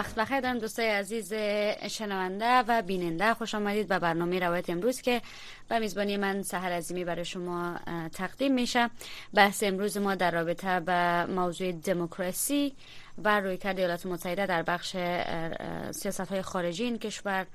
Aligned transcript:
وقت 0.00 0.14
بخیر 0.14 0.40
دارم 0.40 0.58
دوستای 0.58 0.88
عزیز 0.88 1.32
شنونده 1.88 2.58
و 2.58 2.82
بیننده 2.82 3.34
خوش 3.34 3.54
آمدید 3.54 3.88
به 3.88 3.98
برنامه 3.98 4.38
روایت 4.38 4.70
امروز 4.70 5.00
که 5.00 5.22
به 5.68 5.78
میزبانی 5.78 6.16
من 6.16 6.42
سهر 6.42 6.72
عظیمی 6.72 7.04
برای 7.04 7.24
شما 7.24 7.78
تقدیم 8.12 8.54
میشه. 8.54 8.90
بحث 9.34 9.62
امروز 9.62 9.96
ما 9.96 10.14
در 10.14 10.30
رابطه 10.30 10.80
به 10.80 11.24
موضوع 11.24 11.72
دموکراسی 11.72 12.74
و 13.18 13.40
رویکرد 13.40 13.78
ایالات 13.78 14.06
متحده 14.06 14.46
در 14.46 14.62
بخش 14.62 14.96
سیاست 15.90 16.20
های 16.20 16.42
خارجی 16.42 16.84
این 16.84 16.98
کشور 16.98 17.46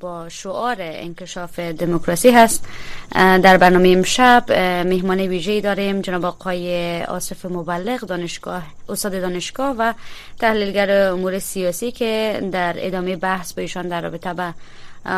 با 0.00 0.28
شعار 0.28 0.76
انکشاف 0.78 1.58
دموکراسی 1.58 2.30
هست. 2.30 2.66
در 3.14 3.56
برنامه 3.56 3.88
امشب 3.88 4.52
مهمان 4.86 5.20
ویژه‌ای 5.20 5.60
داریم 5.60 6.00
جناب 6.00 6.24
آقای 6.24 7.02
آصف 7.02 7.44
مبلغ 7.44 8.00
دانشگاه 8.00 8.62
استاد 8.88 9.20
دانشگاه 9.20 9.76
و 9.78 9.92
تحلیلگر 10.38 10.90
امور 10.90 11.38
سیاسی 11.38 11.92
که 11.92 12.42
در 12.52 12.74
ادامه 12.76 13.16
بحث 13.16 13.52
با 13.52 13.62
ایشان 13.62 13.88
در 13.88 14.00
رابطه 14.00 14.34
به 14.34 14.54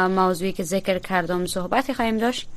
موضوعی 0.08 0.52
که 0.52 0.62
ذکر 0.62 0.98
کردم 0.98 1.46
صحبتی 1.46 1.94
خواهیم 1.94 2.18
داشت. 2.18 2.48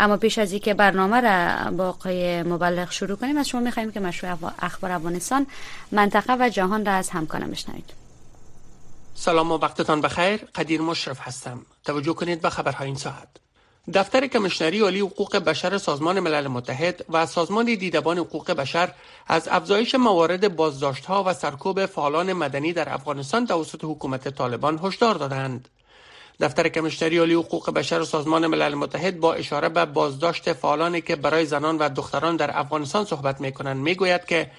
اما 0.00 0.16
پیش 0.16 0.38
از 0.38 0.52
اینکه 0.52 0.74
برنامه 0.74 1.20
را 1.20 1.70
با 1.70 1.88
آقای 1.88 2.42
مبلغ 2.42 2.90
شروع 2.90 3.16
کنیم 3.16 3.36
از 3.36 3.48
شما 3.48 3.60
می‌خواهیم 3.60 3.92
که 3.92 4.00
مشروع 4.00 4.52
اخبار 4.58 4.92
افغانستان 4.92 5.46
منطقه 5.92 6.36
و 6.40 6.48
جهان 6.48 6.86
را 6.86 6.92
از 6.92 7.10
همکارم 7.10 7.50
بشنوید. 7.50 8.07
سلام 9.20 9.52
و 9.52 9.58
وقتتان 9.58 10.00
بخیر. 10.00 10.36
قدیر 10.54 10.80
مشرف 10.80 11.18
هستم. 11.20 11.66
توجه 11.84 12.12
کنید 12.12 12.40
به 12.40 12.50
خبرهای 12.50 12.86
این 12.86 12.96
ساعت. 12.96 13.28
دفتر 13.94 14.26
کمیشنری 14.26 14.80
عالی 14.80 15.00
حقوق 15.00 15.36
بشر 15.36 15.78
سازمان 15.78 16.20
ملل 16.20 16.46
متحد 16.48 17.04
و 17.10 17.26
سازمان 17.26 17.64
دیدبان 17.64 18.18
حقوق 18.18 18.50
بشر 18.50 18.92
از 19.26 19.48
افزایش 19.48 19.94
موارد 19.94 20.56
بازداشتها 20.56 21.24
و 21.26 21.34
سرکوب 21.34 21.86
فعالان 21.86 22.32
مدنی 22.32 22.72
در 22.72 22.94
افغانستان 22.94 23.46
توسط 23.46 23.84
حکومت 23.84 24.28
طالبان 24.28 24.80
هشدار 24.82 25.14
دادند. 25.14 25.68
دفتر 26.40 26.68
کمیشنری 26.68 27.18
عالی 27.18 27.34
حقوق 27.34 27.70
بشر 27.70 28.04
سازمان 28.04 28.46
ملل 28.46 28.74
متحد 28.74 29.20
با 29.20 29.34
اشاره 29.34 29.68
به 29.68 29.84
بازداشت 29.84 30.52
فعالانی 30.52 31.00
که 31.00 31.16
برای 31.16 31.46
زنان 31.46 31.78
و 31.78 31.88
دختران 31.88 32.36
در 32.36 32.58
افغانستان 32.58 33.04
صحبت 33.04 33.40
می 33.40 33.52
کنند 33.52 33.76
می 33.76 33.94
گوید 33.94 34.24
که 34.24 34.50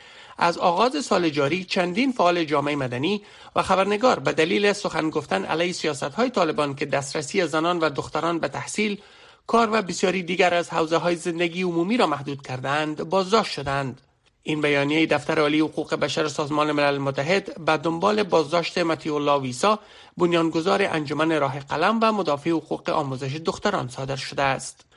از 0.42 0.58
آغاز 0.58 1.06
سال 1.06 1.30
جاری 1.30 1.64
چندین 1.64 2.12
فعال 2.12 2.44
جامعه 2.44 2.76
مدنی 2.76 3.22
و 3.56 3.64
خبرنگار 3.64 4.20
به 4.20 4.32
دلیل 4.32 4.74
سخن 4.74 5.10
گفتن 5.10 5.46
علیه 5.46 5.74
سیاست 5.74 6.04
های 6.04 6.30
طالبان 6.30 6.76
که 6.76 6.86
دسترسی 6.86 7.48
زنان 7.48 7.80
و 7.80 7.90
دختران 7.90 8.40
به 8.40 8.48
تحصیل 8.48 9.02
کار 9.48 9.70
و 9.72 9.82
بسیاری 9.82 10.24
دیگر 10.24 10.54
از 10.54 10.70
حوزه 10.70 10.98
های 10.98 11.16
زندگی 11.16 11.64
عمومی 11.64 11.98
را 11.98 12.08
محدود 12.08 12.42
کردند 12.42 13.04
بازداشت 13.04 13.52
شدند. 13.52 14.02
این 14.44 14.62
بیانیه 14.62 15.06
دفتر 15.06 15.40
عالی 15.40 15.60
حقوق 15.60 15.96
بشر 15.96 16.28
سازمان 16.28 16.72
ملل 16.72 16.98
متحد 16.98 17.66
به 17.66 17.78
دنبال 17.78 18.24
بازداشت 18.24 18.78
متی 18.78 19.10
الله 19.10 19.40
ویسا 19.42 19.80
بنیانگذار 20.18 20.84
انجمن 20.84 21.40
راه 21.40 21.60
قلم 21.60 22.00
و 22.02 22.12
مدافع 22.12 22.50
حقوق 22.50 22.90
آموزش 22.90 23.36
دختران 23.46 23.88
صادر 23.88 24.16
شده 24.16 24.44
است. 24.44 24.89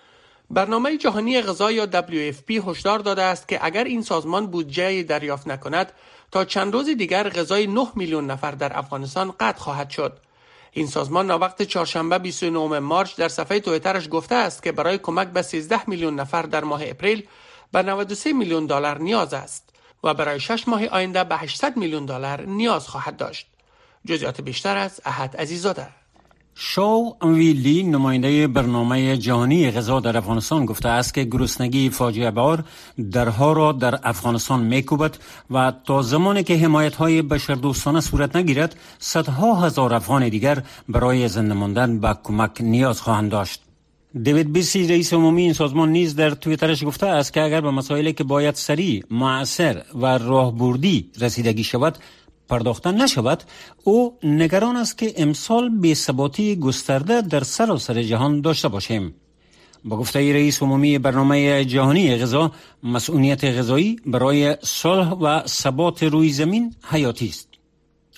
برنامه 0.51 0.97
جهانی 0.97 1.43
غذا 1.43 1.71
یا 1.73 1.87
WFP 1.87 2.51
هشدار 2.67 2.99
داده 2.99 3.23
است 3.23 3.49
که 3.49 3.59
اگر 3.63 3.85
این 3.85 4.03
سازمان 4.03 4.47
بودجه 4.47 5.03
دریافت 5.03 5.49
نکند 5.49 5.93
تا 6.33 6.45
چند 6.45 6.73
روز 6.73 6.89
دیگر 6.89 7.29
غذای 7.29 7.67
9 7.67 7.87
میلیون 7.95 8.27
نفر 8.27 8.51
در 8.51 8.79
افغانستان 8.79 9.35
قطع 9.41 9.59
خواهد 9.59 9.91
شد. 9.91 10.19
این 10.73 10.87
سازمان 10.87 11.31
وقت 11.31 11.63
چهارشنبه 11.63 12.19
29 12.19 12.79
مارچ 12.79 13.17
در 13.17 13.29
صفحه 13.29 13.61
تویترش 13.61 14.09
گفته 14.11 14.35
است 14.35 14.63
که 14.63 14.73
برای 14.73 14.99
کمک 14.99 15.29
به 15.29 15.43
13 15.43 15.81
میلیون 15.87 16.15
نفر 16.15 16.43
در 16.43 16.65
ماه 16.65 16.83
اپریل 16.85 17.27
به 17.73 17.83
93 17.83 18.33
میلیون 18.33 18.67
دلار 18.67 18.99
نیاز 18.99 19.35
است 19.35 19.71
و 20.05 20.15
برای 20.15 20.41
6 20.41 20.69
ماه 20.69 20.87
آینده 20.87 21.25
به 21.25 21.37
800 21.37 21.77
میلیون 21.77 22.07
دلار 22.07 22.41
نیاز 22.41 22.89
خواهد 22.89 23.17
داشت. 23.17 23.47
جزئیات 24.07 24.41
بیشتر 24.41 24.77
از 24.77 25.01
احد 25.05 25.37
عزیزاده 25.37 26.02
شو 26.55 27.15
ویلی 27.23 27.83
نماینده 27.83 28.47
برنامه 28.47 29.17
جهانی 29.17 29.71
غذا 29.71 30.01
در 30.01 30.17
افغانستان 30.17 30.67
گفته 30.67 30.89
است 30.89 31.15
که 31.15 31.25
گرسنگی 31.25 31.91
فاجعه 31.91 32.31
بار 32.31 32.65
درها 33.13 33.53
را 33.53 33.73
در 33.73 33.99
افغانستان 34.03 34.61
میکوبد 34.63 35.17
و 35.51 35.73
تا 35.85 36.03
زمانی 36.03 36.43
که 36.43 36.57
حمایت 36.57 36.95
های 36.95 37.23
بشردوستانه 37.23 38.01
صورت 38.01 38.37
نگیرد 38.37 38.77
صدها 38.99 39.55
هزار 39.55 39.95
افغان 39.95 40.29
دیگر 40.29 40.63
برای 40.89 41.29
زنده 41.29 41.55
ماندن 41.55 42.01
به 42.01 42.17
کمک 42.23 42.61
نیاز 42.61 43.01
خواهند 43.01 43.31
داشت. 43.31 43.63
دیوید 44.23 44.53
بیسی 44.53 44.89
رئیس 44.89 45.13
عمومی 45.15 45.43
این 45.43 45.53
سازمان 45.53 45.89
نیز 45.89 46.17
در 46.17 46.31
تویترش 46.31 46.85
گفته 46.85 47.07
است 47.07 47.33
که 47.33 47.43
اگر 47.43 47.61
به 47.61 47.71
مسائلی 47.71 48.13
که 48.13 48.25
باید 48.25 48.55
سریع 48.55 49.05
معصر 49.11 49.83
و 49.95 50.19
راهبردی 50.19 51.11
رسیدگی 51.21 51.65
شود 51.65 51.99
پرداخته 52.49 52.93
نشود 52.93 53.43
او 53.85 54.19
نگران 54.23 54.77
است 54.77 54.99
که 54.99 55.13
امسال 55.17 55.95
ثباتی 55.95 56.57
گسترده 56.57 57.21
در 57.21 57.43
سراسر 57.43 58.03
جهان 58.03 58.41
داشته 58.41 58.69
باشیم. 58.69 59.15
با 59.85 59.97
گفته 59.97 60.33
رئیس 60.33 60.63
عمومی 60.63 60.99
برنامه 60.99 61.65
جهانی 61.65 62.17
غذا 62.17 62.53
مسئولیت 62.83 63.45
غذایی 63.45 63.97
برای 64.07 64.57
صلح 64.63 65.09
و 65.11 65.47
ثبات 65.47 66.03
روی 66.03 66.33
زمین 66.33 66.75
حیاتی 66.83 67.29
است. 67.29 67.49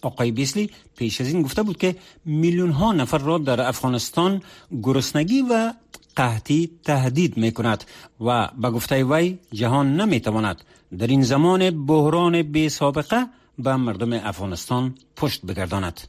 آقای 0.03 0.31
بیسلی 0.31 0.71
پیش 0.97 1.21
از 1.21 1.29
این 1.29 1.43
گفته 1.43 1.63
بود 1.63 1.77
که 1.77 1.97
میلیون 2.25 2.71
ها 2.71 2.93
نفر 2.93 3.19
را 3.19 3.39
در 3.39 3.61
افغانستان 3.61 4.43
گرسنگی 4.83 5.43
و 5.43 5.73
قحطی 6.17 6.71
تهدید 6.85 7.37
می 7.37 7.53
کند 7.53 7.85
و 8.21 8.49
به 8.59 8.71
گفته 8.71 9.05
وی 9.05 9.39
جهان 9.53 10.01
نمی 10.01 10.21
تواند 10.21 10.65
در 10.99 11.07
این 11.07 11.23
زمان 11.23 11.87
بحران 11.87 12.43
بی 12.43 12.69
سابقه 12.69 13.27
به 13.59 13.77
مردم 13.77 14.13
افغانستان 14.13 14.95
پشت 15.17 15.47
بگرداند. 15.47 16.01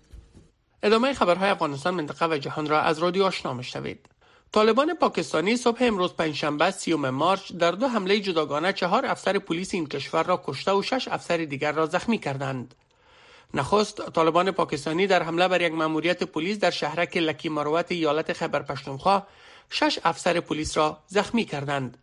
ادامه 0.84 1.14
خبرهای 1.14 1.50
افغانستان 1.50 1.94
منطقه 1.94 2.28
و 2.28 2.38
جهان 2.38 2.68
را 2.68 2.82
از 2.82 3.00
رادیو 3.00 3.24
آشنا 3.24 3.54
میشنوید. 3.54 4.10
طالبان 4.52 4.94
پاکستانی 4.94 5.58
صبح 5.58 5.78
امروز 5.82 6.14
پنجشنبه 6.14 6.72
سیوم 6.72 7.10
مارچ 7.10 7.52
در 7.52 7.72
دو 7.72 7.88
حمله 7.88 8.20
جداگانه 8.20 8.74
چهار 8.74 9.06
افسر 9.06 9.40
پلیس 9.40 9.74
این 9.74 9.88
کشور 9.88 10.24
را 10.24 10.44
کشته 10.46 10.72
و 10.72 10.82
شش 10.82 11.08
افسر 11.08 11.38
دیگر 11.38 11.72
را 11.72 11.86
زخمی 11.86 12.18
کردند. 12.18 12.76
نخست 13.54 14.12
طالبان 14.12 14.52
پاکستانی 14.52 15.08
در 15.08 15.24
حمله 15.24 15.48
بر 15.48 15.62
یک 15.62 15.74
مأموریت 15.74 16.24
پلیس 16.24 16.60
در 16.60 16.72
شهرک 16.72 17.18
لکی 17.18 17.50
مروت 17.50 17.92
ایالت 17.92 18.34
خبر 18.34 18.62
پشتونخوا 18.62 19.24
شش 19.70 20.00
افسر 20.04 20.40
پلیس 20.40 20.78
را 20.78 20.98
زخمی 21.08 21.46
کردند. 21.46 21.98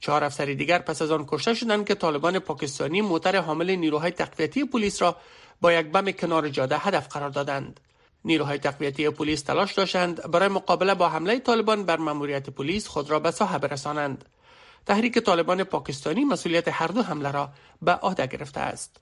چهار 0.00 0.24
افسر 0.24 0.44
دیگر 0.44 0.78
پس 0.78 1.02
از 1.02 1.10
آن 1.10 1.24
کشته 1.28 1.54
شدند 1.54 1.86
که 1.86 1.94
طالبان 1.94 2.38
پاکستانی 2.38 3.00
موتر 3.00 3.36
حامل 3.36 3.70
نیروهای 3.70 4.10
تقویتی 4.10 4.64
پلیس 4.64 5.02
را 5.02 5.16
با 5.60 5.72
یک 5.72 5.86
بم 5.86 6.10
کنار 6.10 6.48
جاده 6.48 6.78
هدف 6.78 7.08
قرار 7.08 7.30
دادند. 7.30 7.80
نیروهای 8.24 8.58
تقویتی 8.58 9.10
پلیس 9.10 9.42
تلاش 9.42 9.72
داشتند 9.72 10.30
برای 10.30 10.48
مقابله 10.48 10.94
با 10.94 11.08
حمله 11.08 11.38
طالبان 11.38 11.84
بر 11.84 11.96
مأموریت 11.96 12.50
پلیس 12.50 12.86
خود 12.86 13.10
را 13.10 13.18
به 13.20 13.30
ساحه 13.30 13.58
برسانند. 13.58 14.24
تحریک 14.86 15.18
طالبان 15.18 15.64
پاکستانی 15.64 16.24
مسئولیت 16.24 16.68
هر 16.68 16.86
دو 16.86 17.02
حمله 17.02 17.30
را 17.30 17.48
به 17.82 17.92
عهده 17.92 18.26
گرفته 18.26 18.60
است. 18.60 18.96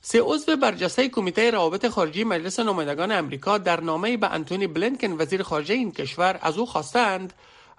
سه 0.00 0.20
عضو 0.22 0.56
برجسته 0.56 1.08
کمیته 1.08 1.50
روابط 1.50 1.88
خارجی 1.88 2.24
مجلس 2.24 2.60
نمایندگان 2.60 3.12
امریکا 3.12 3.58
در 3.58 3.80
نامه 3.80 4.16
به 4.16 4.32
انتونی 4.32 4.66
بلینکن 4.66 5.12
وزیر 5.12 5.42
خارجه 5.42 5.74
این 5.74 5.92
کشور 5.92 6.38
از 6.42 6.58
او 6.58 6.66
خواستند 6.66 7.32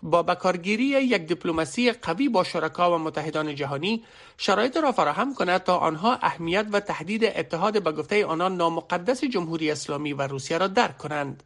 با 0.03 0.23
بکارگیری 0.23 0.83
یک 0.83 1.21
دیپلماسی 1.21 1.91
قوی 1.91 2.29
با 2.29 2.43
شرکا 2.43 2.95
و 2.95 2.97
متحدان 2.97 3.55
جهانی 3.55 4.03
شرایط 4.37 4.77
را 4.77 4.91
فراهم 4.91 5.35
کند 5.35 5.63
تا 5.63 5.77
آنها 5.77 6.15
اهمیت 6.21 6.65
و 6.71 6.79
تهدید 6.79 7.23
اتحاد 7.25 7.83
به 7.83 7.91
گفته 7.91 8.25
آنان 8.25 8.57
نامقدس 8.57 9.23
جمهوری 9.23 9.71
اسلامی 9.71 10.13
و 10.13 10.21
روسیه 10.21 10.57
را 10.57 10.67
درک 10.67 10.97
کنند. 10.97 11.43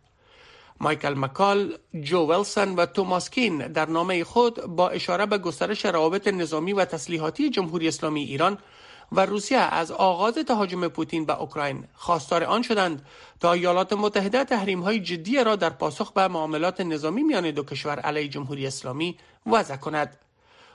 مایکل 0.79 1.13
مکال، 1.17 1.77
جو 2.01 2.31
ویلسون 2.31 2.75
و 2.75 2.85
توماس 2.85 3.29
کین 3.29 3.57
در 3.57 3.89
نامه 3.89 4.23
خود 4.23 4.65
با 4.65 4.89
اشاره 4.89 5.25
به 5.25 5.37
گسترش 5.37 5.85
روابط 5.85 6.27
نظامی 6.27 6.73
و 6.73 6.85
تسلیحاتی 6.85 7.49
جمهوری 7.49 7.87
اسلامی 7.87 8.23
ایران 8.23 8.57
و 9.11 9.25
روسیه 9.25 9.57
از 9.57 9.91
آغاز 9.91 10.33
تهاجم 10.33 10.87
پوتین 10.87 11.25
به 11.25 11.41
اوکراین 11.41 11.83
خواستار 11.95 12.43
آن 12.43 12.61
شدند 12.61 13.05
تا 13.39 13.53
ایالات 13.53 13.93
متحده 13.93 14.43
تحریم 14.43 14.81
های 14.81 14.99
جدی 14.99 15.43
را 15.43 15.55
در 15.55 15.69
پاسخ 15.69 16.11
به 16.11 16.27
معاملات 16.27 16.81
نظامی 16.81 17.23
میان 17.23 17.51
دو 17.51 17.63
کشور 17.63 17.99
علیه 17.99 18.27
جمهوری 18.27 18.67
اسلامی 18.67 19.17
وضع 19.45 19.75
کند. 19.75 20.17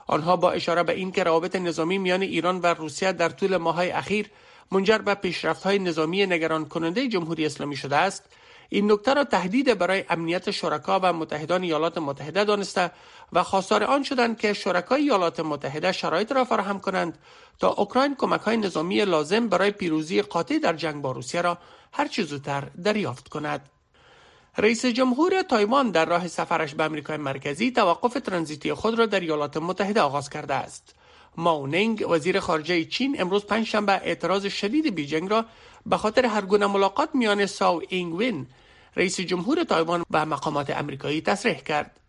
آنها 0.07 0.35
با 0.35 0.51
اشاره 0.51 0.83
به 0.83 0.93
اینکه 0.93 1.23
روابط 1.23 1.55
نظامی 1.55 1.97
میان 1.97 2.21
ایران 2.21 2.59
و 2.59 2.65
روسیه 2.65 3.11
در 3.11 3.29
طول 3.29 3.57
ماههای 3.57 3.91
اخیر 3.91 4.29
منجر 4.71 4.97
به 4.97 5.13
پیشرفت 5.13 5.63
های 5.63 5.79
نظامی 5.79 6.25
نگران 6.25 6.65
کننده 6.65 7.07
جمهوری 7.07 7.45
اسلامی 7.45 7.75
شده 7.75 7.95
است 7.95 8.23
این 8.69 8.91
نکته 8.91 9.13
را 9.13 9.23
تهدید 9.23 9.77
برای 9.77 10.03
امنیت 10.09 10.51
شرکا 10.51 10.99
و 11.03 11.13
متحدان 11.13 11.63
ایالات 11.63 11.97
متحده 11.97 12.43
دانسته 12.43 12.91
و 13.33 13.43
خواستار 13.43 13.83
آن 13.83 14.03
شدند 14.03 14.37
که 14.39 14.53
شرکای 14.53 15.01
ایالات 15.01 15.39
متحده 15.39 15.91
شرایط 15.91 16.31
را 16.31 16.45
فراهم 16.45 16.79
کنند 16.79 17.17
تا 17.59 17.67
اوکراین 17.67 18.15
کمک 18.15 18.41
های 18.41 18.57
نظامی 18.57 19.05
لازم 19.05 19.47
برای 19.47 19.71
پیروزی 19.71 20.21
قاطع 20.21 20.59
در 20.59 20.73
جنگ 20.73 21.01
با 21.01 21.11
روسیه 21.11 21.41
را 21.41 21.57
هر 21.93 22.07
چه 22.07 22.23
زودتر 22.23 22.61
دریافت 22.83 23.27
کند. 23.27 23.69
رئیس 24.57 24.85
جمهور 24.85 25.41
تایوان 25.41 25.91
در 25.91 26.05
راه 26.05 26.27
سفرش 26.27 26.75
به 26.75 26.83
آمریکای 26.83 27.17
مرکزی 27.17 27.71
توقف 27.71 28.13
ترانزیتی 28.13 28.73
خود 28.73 28.99
را 28.99 29.05
در 29.05 29.19
ایالات 29.19 29.57
متحده 29.57 30.01
آغاز 30.01 30.29
کرده 30.29 30.53
است. 30.53 30.95
مائو 31.37 31.71
نینگ 31.71 32.05
وزیر 32.09 32.39
خارجه 32.39 32.85
چین 32.85 33.21
امروز 33.21 33.45
پنجشنبه 33.45 33.91
اعتراض 33.91 34.45
شدید 34.45 34.95
بیجنگ 34.95 35.29
را 35.29 35.45
به 35.85 35.97
خاطر 35.97 36.25
هر 36.25 36.41
گونه 36.41 36.67
ملاقات 36.67 37.09
میان 37.13 37.45
سای 37.45 37.81
اینگوین 37.89 38.47
رئیس 38.95 39.19
جمهور 39.19 39.63
تایوان 39.63 40.03
و 40.11 40.25
مقامات 40.25 40.69
امریکایی 40.69 41.21
تصریح 41.21 41.57
کرد. 41.57 41.99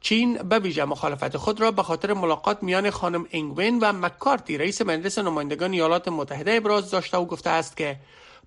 چین 0.00 0.34
به 0.34 0.58
ویژه 0.58 0.84
مخالفت 0.84 1.36
خود 1.36 1.60
را 1.60 1.70
به 1.70 1.82
خاطر 1.82 2.12
ملاقات 2.12 2.62
میان 2.62 2.90
خانم 2.90 3.26
اینگوین 3.30 3.78
و 3.78 3.92
مکارتی 3.92 4.58
رئیس 4.58 4.82
مجلس 4.82 5.18
نمایندگان 5.18 5.72
ایالات 5.72 6.08
متحده 6.08 6.52
ابراز 6.52 6.90
داشته 6.90 7.18
و 7.18 7.24
گفته 7.24 7.50
است 7.50 7.76
که 7.76 7.96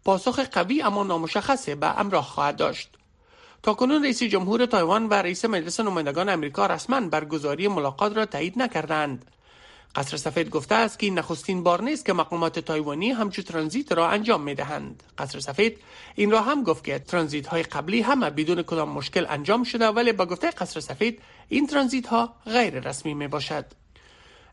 پاسخ 0.05 0.39
قوی 0.39 0.81
اما 0.81 1.03
نامشخص 1.03 1.75
به 1.75 1.99
همراه 1.99 2.23
خواهد 2.23 2.55
داشت. 2.55 2.89
تاکنون 3.63 4.03
رئیس 4.03 4.23
جمهور 4.23 4.65
تایوان 4.65 5.05
و 5.09 5.13
رئیس 5.13 5.45
مجلس 5.45 5.79
نمایندگان 5.79 6.29
امریکا 6.29 6.65
رسما 6.65 7.01
برگزاری 7.01 7.67
ملاقات 7.67 8.17
را 8.17 8.25
تایید 8.25 8.61
نکردند. 8.61 9.25
قصر 9.95 10.17
سفید 10.17 10.49
گفته 10.49 10.75
است 10.75 10.99
که 10.99 11.05
این 11.05 11.17
نخستین 11.17 11.63
بار 11.63 11.81
نیست 11.81 12.05
که 12.05 12.13
مقامات 12.13 12.59
تایوانی 12.59 13.11
همچو 13.11 13.41
ترانزیت 13.41 13.91
را 13.91 14.09
انجام 14.09 14.41
می 14.41 14.55
دهند. 14.55 15.03
قصر 15.17 15.39
سفید 15.39 15.77
این 16.15 16.31
را 16.31 16.41
هم 16.41 16.63
گفت 16.63 16.83
که 16.83 16.99
ترانزیت 16.99 17.47
های 17.47 17.63
قبلی 17.63 18.01
همه 18.01 18.29
بدون 18.29 18.61
کدام 18.63 18.89
مشکل 18.89 19.25
انجام 19.29 19.63
شده 19.63 19.87
ولی 19.87 20.11
به 20.11 20.25
گفته 20.25 20.49
قصر 20.49 20.79
سفید 20.79 21.21
این 21.49 21.67
ترانزیت 21.67 22.07
ها 22.07 22.33
غیر 22.45 22.79
رسمی 22.79 23.13
می 23.13 23.27
باشد. 23.27 23.65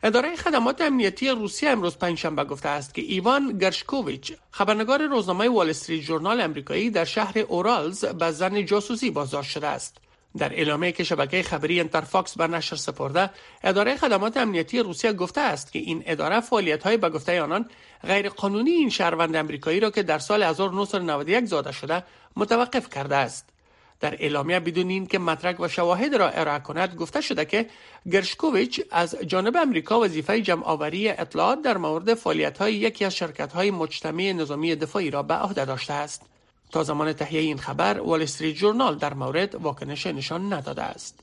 اداره 0.02 0.36
خدمات 0.36 0.80
امنیتی 0.80 1.28
روسیه 1.28 1.70
امروز 1.70 1.96
پنجشنبه 1.96 2.44
گفته 2.44 2.68
است 2.68 2.94
که 2.94 3.02
ایوان 3.02 3.58
گرشکوویچ 3.58 4.32
خبرنگار 4.50 5.06
روزنامه 5.06 5.48
وال 5.48 5.70
استریت 5.70 6.02
ژورنال 6.02 6.40
امریکایی 6.40 6.90
در 6.90 7.04
شهر 7.04 7.38
اورالز 7.38 8.04
به 8.04 8.30
ظن 8.30 8.64
جاسوسی 8.64 9.10
بازداشت 9.10 9.50
شده 9.50 9.66
است 9.66 9.96
در 10.38 10.52
اعلامیه 10.52 10.92
که 10.92 11.04
شبکه 11.04 11.42
خبری 11.42 11.80
انترفاکس 11.80 12.36
بر 12.36 12.46
نشر 12.46 12.76
سپرده 12.76 13.30
اداره 13.64 13.96
خدمات 13.96 14.36
امنیتی 14.36 14.78
روسیه 14.78 15.12
گفته 15.12 15.40
است 15.40 15.72
که 15.72 15.78
این 15.78 16.02
اداره 16.06 16.40
فعالیت 16.40 16.82
های 16.82 16.96
به 16.96 17.10
گفته 17.10 17.42
آنان 17.42 17.70
غیر 18.06 18.28
قانونی 18.28 18.70
این 18.70 18.90
شهروند 18.90 19.36
امریکایی 19.36 19.80
را 19.80 19.90
که 19.90 20.02
در 20.02 20.18
سال 20.18 20.42
1991 20.42 21.44
زاده 21.44 21.72
شده 21.72 22.04
متوقف 22.36 22.88
کرده 22.90 23.16
است. 23.16 23.46
در 24.00 24.14
اعلامیه 24.14 24.60
بدون 24.60 24.88
اینکه 24.88 25.18
مدرک 25.18 25.60
و 25.60 25.68
شواهد 25.68 26.14
را 26.14 26.28
ارائه 26.28 26.58
کند 26.58 26.94
گفته 26.94 27.20
شده 27.20 27.44
که 27.44 27.66
گرشکوویچ 28.12 28.80
از 28.90 29.16
جانب 29.26 29.56
امریکا 29.56 30.00
وظیفه 30.00 30.40
جمع 30.40 30.64
آوری 30.64 31.08
اطلاعات 31.08 31.62
در 31.62 31.76
مورد 31.76 32.14
فعالیت 32.14 32.58
های 32.58 32.74
یکی 32.74 33.04
از 33.04 33.16
شرکت 33.16 33.52
های 33.52 33.70
مجتمع 33.70 34.32
نظامی 34.32 34.76
دفاعی 34.76 35.10
را 35.10 35.22
به 35.22 35.34
عهده 35.34 35.64
داشته 35.64 35.92
است. 35.92 36.22
تا 36.70 36.82
زمان 36.82 37.12
تهیه 37.12 37.40
این 37.40 37.58
خبر 37.58 38.00
وال 38.00 38.22
استریت 38.22 38.56
جورنال 38.56 38.94
در 38.94 39.14
مورد 39.14 39.54
واکنش 39.54 40.06
نشان 40.06 40.52
نداده 40.52 40.82
است. 40.82 41.20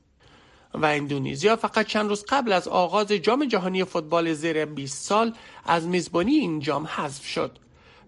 و 0.73 0.85
اندونزیا 0.85 1.55
فقط 1.55 1.87
چند 1.87 2.09
روز 2.09 2.25
قبل 2.29 2.51
از 2.51 2.67
آغاز 2.67 3.07
جام 3.11 3.45
جهانی 3.45 3.83
فوتبال 3.83 4.33
زیر 4.33 4.65
20 4.65 5.05
سال 5.05 5.33
از 5.65 5.87
میزبانی 5.87 6.35
این 6.35 6.59
جام 6.59 6.85
حذف 6.85 7.25
شد. 7.25 7.59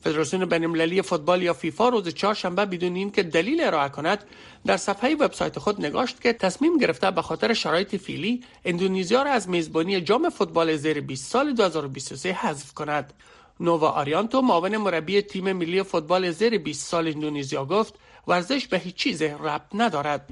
فدراسیون 0.03 0.45
بینالمللی 0.45 1.01
فوتبال 1.01 1.43
یا 1.43 1.53
فیفا 1.53 1.89
روز 1.89 2.07
چهارشنبه 2.07 2.65
بدون 2.65 2.95
اینکه 2.95 3.23
دلیل 3.23 3.61
ارائه 3.61 3.89
کند 3.89 4.23
در 4.65 4.77
صفحه 4.77 5.15
وبسایت 5.15 5.59
خود 5.59 5.85
نگاشت 5.85 6.21
که 6.21 6.33
تصمیم 6.33 6.77
گرفته 6.77 7.11
به 7.11 7.21
خاطر 7.21 7.53
شرایط 7.53 7.95
فیلی 7.95 8.43
اندونزیا 8.65 9.23
را 9.23 9.31
از 9.31 9.49
میزبانی 9.49 10.01
جام 10.01 10.29
فوتبال 10.29 10.75
زیر 10.75 11.01
20 11.01 11.31
سال 11.31 11.53
2023 11.53 12.33
حذف 12.33 12.73
کند. 12.73 13.13
نووا 13.59 13.89
آریانتو 13.89 14.41
معاون 14.41 14.77
مربی 14.77 15.21
تیم 15.21 15.51
ملی 15.51 15.83
فوتبال 15.83 16.31
زیر 16.31 16.57
20 16.57 16.87
سال 16.87 17.07
اندونزیا 17.07 17.65
گفت 17.65 17.93
ورزش 18.27 18.67
به 18.67 18.77
هیچ 18.77 18.95
چیز 18.95 19.21
ربط 19.21 19.69
ندارد. 19.73 20.29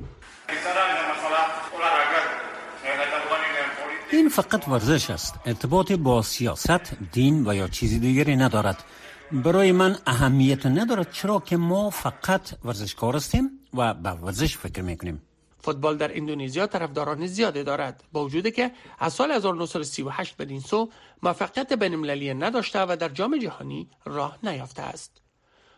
این 4.12 4.30
فقط 4.30 4.68
ورزش 4.68 5.10
است. 5.10 5.36
ارتباط 5.46 5.92
با 5.92 6.22
سیاست 6.22 6.94
دین 7.12 7.48
و 7.48 7.56
یا 7.56 7.68
چیزی 7.68 8.00
دیگری 8.00 8.36
ندارد. 8.36 8.84
برای 9.32 9.72
من 9.72 9.98
اهمیت 10.08 10.66
ندارد 10.66 11.12
چرا 11.12 11.40
که 11.40 11.58
ما 11.58 11.90
فقط 11.90 12.42
ورزشکار 12.66 13.16
هستیم 13.16 13.50
و 13.74 13.94
به 13.94 14.12
ورزش 14.12 14.58
فکر 14.58 14.82
می‌کنیم. 14.82 15.22
فوتبال 15.68 15.98
در 15.98 16.18
اندونزیا 16.18 16.68
طرفداران 16.68 17.28
زیادی 17.28 17.64
دارد. 17.64 18.04
با 18.12 18.26
وجودی 18.26 18.52
که 18.52 18.72
از 19.00 19.14
سال 19.14 19.32
1938 19.32 20.38
به 20.38 20.60
سو 20.60 20.90
موفقیت 21.24 21.74
بینالمللی 21.74 22.34
نداشته 22.34 22.80
و 22.80 22.98
در 23.00 23.10
جام 23.10 23.38
جهانی 23.38 23.90
راه 24.06 24.38
نیافته 24.44 24.82
است. 24.82 25.22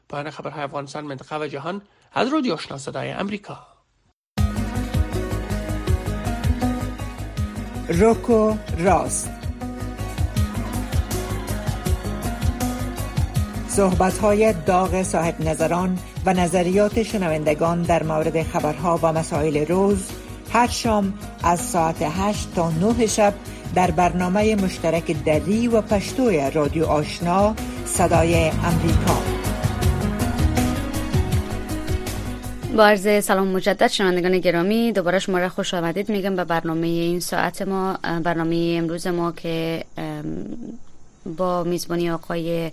پایان 0.09 0.30
خبرهای 0.30 0.63
افغانستان 0.63 1.06
منطقه 1.06 1.39
و 1.39 1.47
جهان 1.47 1.81
از 2.13 2.33
رادیو 2.33 2.53
آشنا 2.53 2.77
صدای 2.77 3.09
امریکا 3.09 3.68
روکو 7.89 8.57
راست. 8.77 9.31
صحبت 13.68 14.18
های 14.18 14.53
داغ 14.53 15.03
صاحب 15.03 15.41
نظران 15.41 16.00
و 16.25 16.33
نظریات 16.33 17.04
شنوندگان 17.04 17.81
در 17.81 18.04
مورد 18.04 18.44
خبرها 18.44 19.00
و 19.04 19.13
مسائل 19.13 19.66
روز 19.66 20.10
هر 20.54 20.68
شام 20.68 21.13
از 21.44 21.60
ساعت 21.60 22.01
8 22.01 22.54
تا 22.56 22.69
9 22.71 23.07
شب 23.07 23.33
در 23.75 23.92
برنامه 23.92 24.56
مشترک 24.56 25.24
دری 25.25 25.68
و 25.68 25.81
پشتوی 25.81 26.51
رادیو 26.54 26.86
آشنا 26.86 27.56
صدای 27.86 28.36
امریکا. 28.50 29.18
با 32.77 33.22
سلام 33.22 33.48
مجدد 33.48 33.88
شنوندگان 33.88 34.39
گرامی 34.39 34.92
دوباره 34.92 35.19
شما 35.19 35.38
را 35.38 35.50
خوش 35.50 35.74
آمدید. 35.74 36.10
میگم 36.10 36.36
به 36.36 36.44
برنامه 36.44 36.88
این 36.88 37.19
ساعت 37.19 37.62
ما 37.62 37.94
برنامه 38.24 38.75
امروز 38.77 39.07
ما 39.07 39.31
که 39.31 39.83
با 41.38 41.63
میزبانی 41.63 42.10
آقای 42.12 42.72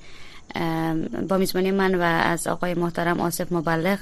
با 1.28 1.36
میزبانی 1.36 1.70
من 1.70 1.94
و 1.94 2.02
از 2.02 2.46
آقای 2.46 2.74
محترم 2.74 3.20
آصف 3.20 3.52
مبلغ 3.52 3.98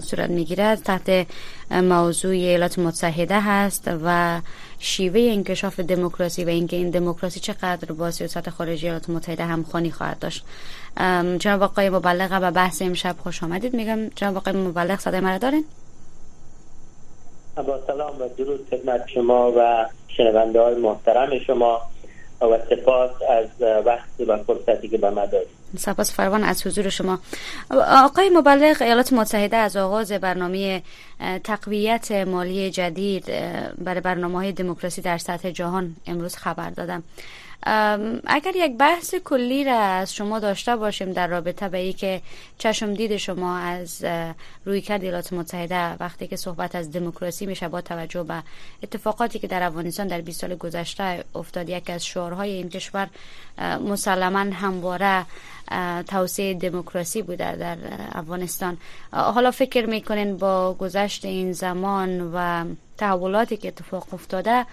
صورت 0.00 0.30
می‌گیرد. 0.30 0.78
تحت 0.82 1.26
موضوع 1.70 2.30
ایالات 2.30 2.78
متحده 2.78 3.40
هست 3.40 3.90
و 4.04 4.40
شیوه 4.78 5.20
انکشاف 5.20 5.80
دموکراسی 5.80 6.44
و 6.44 6.48
اینکه 6.48 6.76
این 6.76 6.90
دموکراسی 6.90 7.40
چقدر 7.40 7.92
با 7.92 8.10
سیاست 8.10 8.50
خارجی 8.50 8.86
ایالات 8.86 9.10
متحده 9.10 9.44
همخوانی 9.44 9.90
خواهد 9.90 10.18
داشت. 10.18 10.44
جناب 11.38 11.62
آقای 11.62 11.90
مبلغ 11.90 12.38
و 12.42 12.50
بحث 12.50 12.82
امشب 12.82 13.16
خوش 13.18 13.42
آمدید. 13.42 13.74
میگم 13.74 14.08
جناب 14.08 14.36
آقای 14.36 14.52
مبلغ 14.52 14.98
صدای 14.98 15.20
مرا 15.20 15.38
دارین؟ 15.38 15.64
با 17.56 17.80
سلام 17.86 18.20
و 18.20 18.28
درود 18.38 18.66
خدمت 18.70 19.06
شما 19.14 19.52
و 19.56 19.86
شنونده 20.08 20.60
های 20.60 20.74
محترم 20.74 21.38
شما. 21.46 21.80
و 22.40 22.58
سپاس 22.70 23.10
از 23.30 23.62
وقت 23.86 24.20
و 24.28 24.36
فرصتی 24.36 24.88
که 24.88 24.98
به 24.98 25.10
ما 25.10 25.26
دارید 25.26 25.56
سپاس 25.78 26.12
فروان 26.12 26.44
از 26.44 26.66
حضور 26.66 26.88
شما. 26.88 27.18
آقای 28.04 28.28
مبلغ 28.28 28.82
ایالات 28.82 29.12
متحده 29.12 29.56
از 29.56 29.76
آغاز 29.76 30.12
برنامه 30.12 30.82
تقویت 31.44 32.12
مالی 32.12 32.70
جدید 32.70 33.24
برای 33.78 34.00
برنامه 34.00 34.34
های 34.34 34.52
دموکراسی 34.52 35.00
در 35.00 35.18
سطح 35.18 35.50
جهان 35.50 35.96
امروز 36.06 36.36
خبر 36.36 36.70
دادم. 36.70 37.02
اگر 38.26 38.52
یک 38.56 38.76
بحث 38.76 39.14
کلی 39.14 39.64
را 39.64 39.78
از 39.78 40.14
شما 40.14 40.38
داشته 40.38 40.76
باشیم 40.76 41.12
در 41.12 41.26
رابطه 41.26 41.68
به 41.68 41.78
ای 41.78 41.92
که 41.92 42.22
چشم 42.58 42.94
دید 42.94 43.16
شما 43.16 43.56
از 43.58 44.04
روی 44.64 44.80
کرد 44.80 45.02
ایالات 45.02 45.32
متحده 45.32 45.96
وقتی 46.00 46.26
که 46.26 46.36
صحبت 46.36 46.74
از 46.74 46.92
دموکراسی 46.92 47.46
میشه 47.46 47.68
با 47.68 47.80
توجه 47.80 48.22
به 48.22 48.42
اتفاقاتی 48.82 49.38
که 49.38 49.46
در 49.46 49.62
افغانستان 49.62 50.06
در 50.06 50.20
20 50.20 50.40
سال 50.40 50.54
گذشته 50.54 51.24
افتاد 51.34 51.68
یک 51.68 51.90
از 51.90 52.06
شعارهای 52.06 52.50
این 52.50 52.68
کشور 52.68 53.08
مسلما 53.88 54.38
همواره 54.38 55.26
توسعه 56.08 56.54
دموکراسی 56.54 57.22
بوده 57.22 57.56
در 57.56 57.78
افغانستان. 58.12 58.76
حالا 59.12 59.50
فکر 59.50 59.86
می‌کنین 59.86 60.36
با 60.36 60.74
گذشت 60.74 61.24
این 61.24 61.52
زمان 61.52 62.30
و 62.34 62.64
تحولاتی 62.98 63.56
که 63.56 63.68
اتفاق 63.68 64.14
افتاده 64.14 64.66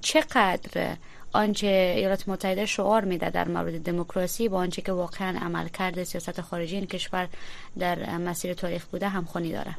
چقدر 0.00 0.96
آنچه 1.32 1.94
ایالات 1.96 2.28
متحده 2.28 2.66
شعار 2.66 3.04
میده 3.04 3.30
در 3.30 3.48
مورد 3.48 3.82
دموکراسی 3.82 4.48
با 4.48 4.58
آنچه 4.58 4.82
که 4.82 4.92
واقعا 4.92 5.38
عمل 5.38 5.68
کرده 5.68 6.04
سیاست 6.04 6.40
خارجی 6.40 6.76
این 6.76 6.86
کشور 6.86 7.28
در 7.78 8.18
مسیر 8.18 8.54
تاریخ 8.54 8.84
بوده 8.84 9.08
همخونی 9.08 9.52
داره. 9.52 9.74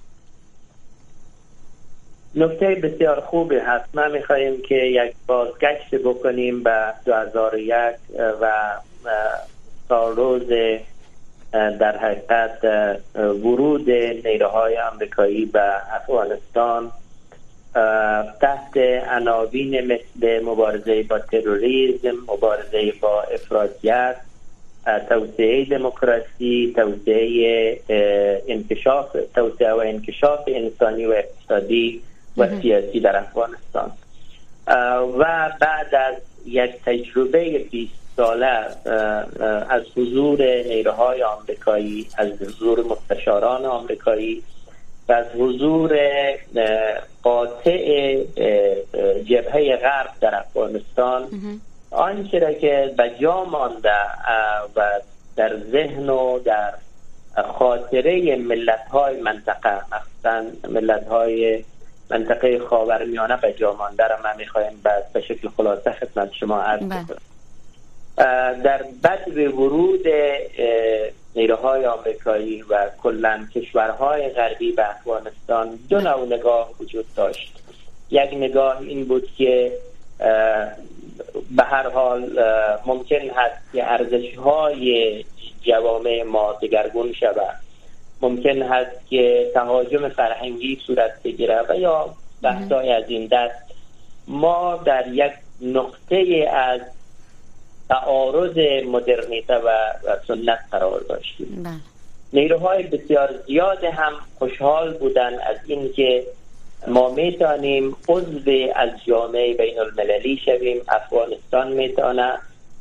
نکته 2.36 2.76
بسیار 2.76 3.20
خوبی 3.20 3.56
هست. 3.56 3.96
ما 3.96 4.08
میخواییم 4.08 4.62
که 4.62 4.76
یک 4.76 5.14
بازگشت 5.28 5.96
بکنیم 5.96 6.64
به 6.64 6.94
2001 7.06 7.96
و 8.42 8.52
تا 9.90 10.10
روز 10.10 10.48
در 11.52 11.98
حقیقت 11.98 12.66
ورود 13.16 13.90
نیروهای 14.26 14.78
آمریکایی 14.78 15.46
به 15.46 15.96
افغانستان 15.96 16.92
تحت 18.42 18.78
عناوین 19.10 19.82
مثل 19.82 20.44
مبارزه 20.46 21.04
با 21.04 21.20
تروریسم 21.20 22.18
مبارزه 22.28 22.94
با 23.02 23.22
افراطیت 23.22 24.16
توسعه 25.10 25.66
دموکراسی 25.66 26.74
توسعه 26.76 27.80
انکشاف 28.48 29.16
توسعه 29.36 29.74
و 29.74 29.78
انکشاف 29.78 30.40
انسانی 30.48 31.06
و 31.06 31.12
اقتصادی 31.12 32.02
و 32.38 32.62
سیاسی 32.62 33.00
در 33.00 33.18
افغانستان. 33.18 33.92
و 35.18 35.52
بعد 35.60 35.96
از 35.96 36.16
یک 36.46 36.72
تجربه 36.86 37.60
20 37.72 37.94
ساله 38.16 38.66
از 39.70 39.84
حضور 39.96 40.42
نیروهای 40.44 41.24
آمریکایی 41.24 42.08
از 42.18 42.28
حضور 42.28 42.84
مستشاران 42.84 43.66
آمریکایی 43.66 44.44
و 45.10 45.12
از 45.12 45.26
حضور 45.40 46.00
قاطع 47.24 48.16
جبهه 49.24 49.76
غرب 49.76 50.10
در 50.22 50.36
افغانستان. 50.36 51.28
آنچه 51.92 52.40
را 52.40 52.54
که 52.54 52.94
به 52.98 53.12
جا 53.22 53.44
مانده 53.44 53.96
و 54.76 55.00
در 55.36 55.58
ذهن 55.72 56.10
و 56.10 56.40
در 56.40 56.74
خاطره 57.44 58.36
ملت 58.36 58.88
های 58.92 59.22
منطقه 59.22 59.82
مخصوصا 59.92 60.44
ملت 60.70 61.08
های 61.08 61.64
منطقه 62.10 62.60
خاورمیانه 62.60 63.38
به 63.38 63.54
جا 63.54 63.74
مانده 63.74 64.08
را 64.08 64.16
من 64.24 64.38
می‌خوایم 64.38 64.82
به 65.14 65.22
شکل 65.22 65.50
خلاصه 65.58 65.92
خدمت 65.92 66.34
شما 66.34 66.62
عرض 66.62 66.82
بله. 66.82 67.04
کنم 67.08 67.18
در 68.64 68.84
بد 69.04 69.38
ورود 69.38 70.08
نیروهای 71.36 71.86
آمریکایی 71.86 72.62
و 72.62 72.90
کلا 73.04 73.48
کشورهای 73.56 74.30
غربی 74.30 74.72
به 74.72 74.90
افغانستان 74.90 75.80
دو 75.90 76.00
نوع 76.00 76.26
نگاه 76.26 76.70
وجود 76.80 77.06
داشت. 77.16 77.54
یک 78.12 78.34
نگاه 78.34 78.78
این 78.78 79.06
بود 79.06 79.28
که 79.38 79.72
به 81.52 81.64
هر 81.64 81.90
حال 81.90 82.44
ممکن 82.86 83.30
هست 83.36 83.74
که 83.74 83.92
ارزش 83.92 84.36
های 84.36 85.26
جوامع 85.62 86.24
ما 86.24 86.54
دگرگون 86.62 87.14
شود. 87.14 87.56
ممکن 88.22 88.62
هست 88.62 89.10
که 89.10 89.52
تهاجم 89.54 90.10
فرهنگی 90.10 90.80
صورت 90.88 91.24
بگیره 91.24 91.62
و 91.70 91.80
یا 91.80 92.16
بحثای 92.42 92.92
از 92.92 93.04
این 93.08 93.28
دست. 93.28 93.64
ما 94.28 94.82
در 94.86 95.08
یک 95.08 95.32
نقطه 95.62 96.50
از 96.54 96.82
تعارض 97.90 98.58
مدرنیته 98.86 99.56
و 99.56 99.70
سنت 100.28 100.60
قرار 100.72 101.00
داشتیم. 101.00 101.64
بله. 101.64 101.74
نیروهای 102.34 102.84
بسیار 102.84 103.30
زیاد 103.48 103.84
هم 103.84 104.14
خوشحال 104.40 104.94
بودن 104.94 105.34
از 105.34 105.58
اینکه 105.66 106.24
ما 106.88 107.10
می‌تونیم 107.10 107.96
عضو 108.10 108.52
از 108.76 108.90
جامعه 109.08 109.54
بین 109.54 109.80
المللی 109.80 110.40
شویم. 110.46 110.82
افغانستان 110.88 111.72
می‌تونه 111.72 112.34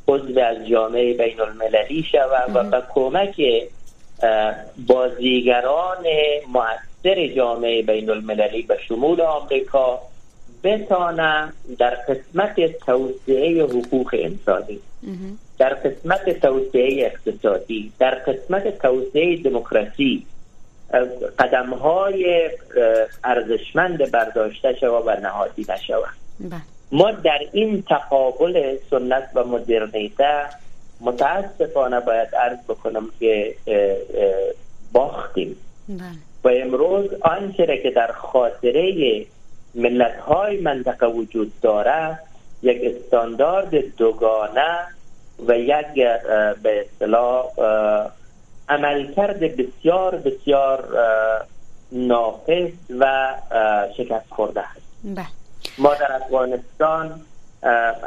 عضو 0.07 0.39
از 0.39 0.67
جامعه 0.67 1.13
بین 1.13 1.39
المللی 1.41 2.05
شود 2.11 2.55
و 2.55 2.63
به 2.63 2.83
کمک 2.93 3.41
بازیگران 4.87 6.05
مؤثر 6.53 7.27
جامعه 7.27 7.81
بین 7.81 8.09
المللی 8.09 8.61
به 8.61 8.77
شمول 8.87 9.21
آمریکا 9.21 10.01
بتانه 10.63 11.53
در 11.77 11.89
قسمت 11.89 12.77
توسعه 12.85 13.63
حقوق 13.63 14.15
انسانی 14.19 14.79
در 15.57 15.73
قسمت 15.73 16.39
توسعه 16.39 17.05
اقتصادی 17.05 17.91
در 17.99 18.15
قسمت 18.15 18.77
توسعه 18.81 19.37
دموکراسی 19.43 20.25
قدم 21.39 21.69
های 21.73 22.49
ارزشمند 23.23 24.11
برداشته 24.11 24.75
شود 24.81 25.03
و 25.07 25.19
نهادی 25.21 25.65
نشود 25.69 26.09
بله. 26.39 26.61
ما 26.91 27.11
در 27.11 27.39
این 27.51 27.83
تقابل 27.89 28.77
سنت 28.89 29.29
و 29.35 29.43
مدرنیته 29.43 30.45
متاسفانه 31.01 31.99
باید 31.99 32.35
عرض 32.35 32.59
بکنم 32.67 33.09
که 33.19 33.55
باختیم 34.91 35.55
بله. 35.89 36.07
و 36.43 36.63
امروز 36.63 37.09
آنچه 37.21 37.79
که 37.83 37.91
در 37.91 38.11
خاطره 38.11 39.25
ملت 39.79 40.19
های 40.19 40.61
منطقه 40.61 41.07
وجود 41.07 41.51
داره 41.61 42.19
یک 42.61 42.81
استاندارد 42.83 43.95
دوگانه 43.95 44.77
و 45.47 45.57
یک 45.57 45.93
به 46.63 46.85
اصطلاح 46.85 47.45
عملکرد 48.69 49.39
بسیار 49.39 50.15
بسیار 50.15 50.97
ناقص 51.91 52.71
و 52.99 53.33
شکست 53.97 54.29
خورده 54.29 54.61
است 54.61 54.81
بله. 55.03 55.25
ما 55.77 55.93
در 55.93 56.11
افغانستان 56.15 57.21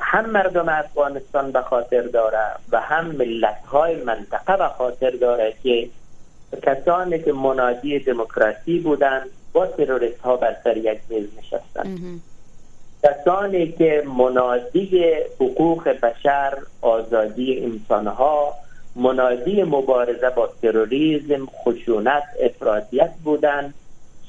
هم 0.01 0.31
مردم 0.31 0.69
افغانستان 0.69 1.53
به 1.53 1.61
خاطر 1.61 2.03
داره 2.03 2.47
و 2.73 2.81
هم 2.81 3.07
ملت 3.07 3.65
های 3.67 3.97
منطقه 4.03 4.57
به 4.57 4.69
خاطر 4.69 5.11
داره 5.11 5.55
که 5.63 5.89
کسانی 6.63 7.19
که 7.19 7.33
منادی 7.33 7.99
دموکراسی 7.99 8.79
بودند 8.79 9.31
با 9.53 9.67
تروریست 9.67 10.21
ها 10.21 10.37
بر 10.37 10.57
سر 10.65 10.77
یک 10.77 10.99
میز 11.09 11.29
نشستند 11.39 12.23
کسانی 13.03 13.73
که 13.73 14.03
منادی 14.19 15.05
حقوق 15.41 15.89
بشر 15.89 16.59
آزادی 16.81 17.61
انسان 17.65 18.07
ها 18.07 18.55
منادی 18.97 19.63
مبارزه 19.63 20.31
با 20.31 20.51
تروریسم 20.63 21.47
خشونت 21.47 22.23
افرادیت 22.41 23.13
بودند 23.25 23.75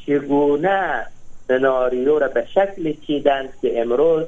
چگونه 0.05 1.05
سناریو 1.47 2.19
را 2.19 2.27
به 2.27 2.47
شکل 2.53 2.93
چیدند 3.07 3.49
که 3.61 3.81
امروز 3.81 4.23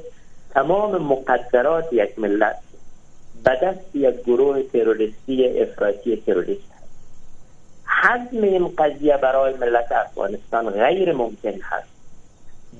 تمام 0.50 1.02
مقدرات 1.02 1.92
یک 1.92 2.18
ملت 2.18 2.56
به 3.44 3.58
دست 3.62 3.96
یک 3.96 4.14
گروه 4.26 4.62
تروریستی 4.62 5.60
افراطی 5.60 6.16
تروریست 6.16 6.75
حزم 8.06 8.42
این 8.42 8.68
قضیه 8.78 9.16
برای 9.16 9.54
ملت 9.54 9.92
افغانستان 9.92 10.70
غیر 10.70 11.12
ممکن 11.12 11.60
هست. 11.62 11.88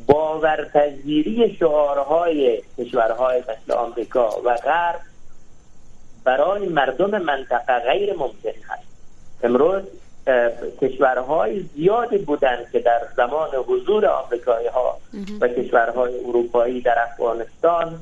باورپذیری 0.06 1.56
شعارهای 1.58 2.62
کشورهای 2.78 3.40
مثل 3.40 3.72
آمریکا 3.72 4.30
و 4.44 4.54
غرب 4.54 5.00
برای 6.24 6.68
مردم 6.68 7.18
منطقه 7.22 7.78
غیر 7.78 8.12
ممکن 8.12 8.58
هست. 8.68 8.86
امروز 9.42 9.82
کشورهای 10.80 11.60
زیادی 11.60 12.18
بودند 12.18 12.70
که 12.72 12.78
در 12.78 13.00
زمان 13.16 13.48
حضور 13.68 14.06
آمریکایی 14.06 14.68
ها 14.68 14.98
و 15.40 15.48
کشورهای 15.48 16.18
اروپایی 16.24 16.80
در 16.80 16.98
افغانستان 16.98 18.00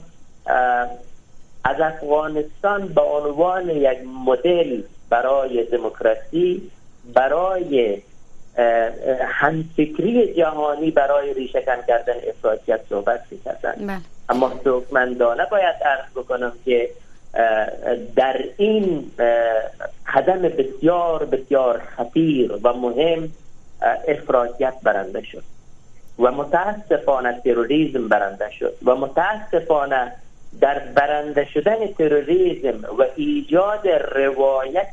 از 1.65 1.81
افغانستان 1.81 2.89
به 2.89 3.01
عنوان 3.01 3.71
یک 3.71 3.99
مدل 4.27 4.83
برای 5.11 5.65
دموکراسی 5.65 6.71
برای 7.15 8.03
همفکری 9.21 10.35
جهانی 10.35 10.91
برای 10.91 11.35
ریشهکن 11.35 11.83
کردن 11.89 12.15
افراطیت 12.29 12.81
صحبت 12.89 13.21
می‌کردن 13.31 13.87
بله. 13.87 13.99
اما 14.29 14.53
سوکمندانه 14.65 15.47
باید 15.51 15.75
عرض 15.85 16.11
بکنم 16.15 16.53
که 16.65 16.91
در 18.17 18.45
این 18.57 19.11
قدم 20.15 20.43
بسیار 20.43 21.25
بسیار 21.25 21.83
خطیر 21.97 22.53
و 22.63 22.73
مهم 22.73 23.33
افراطیت 24.09 24.75
برنده 24.83 25.23
شد 25.23 25.43
و 26.19 26.33
متاسفانه 26.33 27.41
تروریسم 27.45 28.09
برنده 28.09 28.51
شد 28.51 28.75
و 28.85 28.95
متاسفانه 28.95 30.13
در 30.61 30.79
برنده 30.79 31.45
شدن 31.55 31.87
تروریسم 31.87 32.85
و 32.99 33.05
ایجاد 33.17 33.89
روایت 34.15 34.93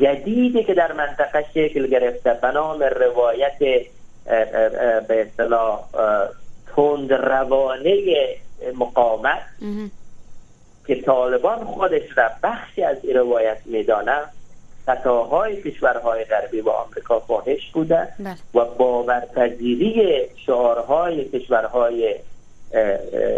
جدیدی 0.00 0.64
که 0.64 0.74
در 0.74 0.92
منطقه 0.92 1.44
شکل 1.54 1.86
گرفته 1.86 2.38
به 2.42 2.50
نام 2.50 2.82
روایت 2.82 3.58
به 5.08 5.26
اصطلاح 5.26 5.80
تند 6.76 7.12
روانه 7.12 8.00
مقاومت 8.74 9.42
که 10.86 11.02
طالبان 11.02 11.64
خودش 11.64 12.02
را 12.16 12.30
بخشی 12.42 12.82
از 12.82 12.96
این 13.02 13.16
روایت 13.16 13.58
میدانه 13.64 14.20
خطاهای 14.86 15.62
کشورهای 15.62 16.24
غربی 16.24 16.60
و 16.60 16.68
آمریکا 16.68 17.20
فاحش 17.20 17.70
بوده 17.72 18.08
بله. 18.18 18.36
و 18.54 18.64
باورپذیری 18.64 20.20
شعارهای 20.46 21.24
کشورهای 21.24 22.14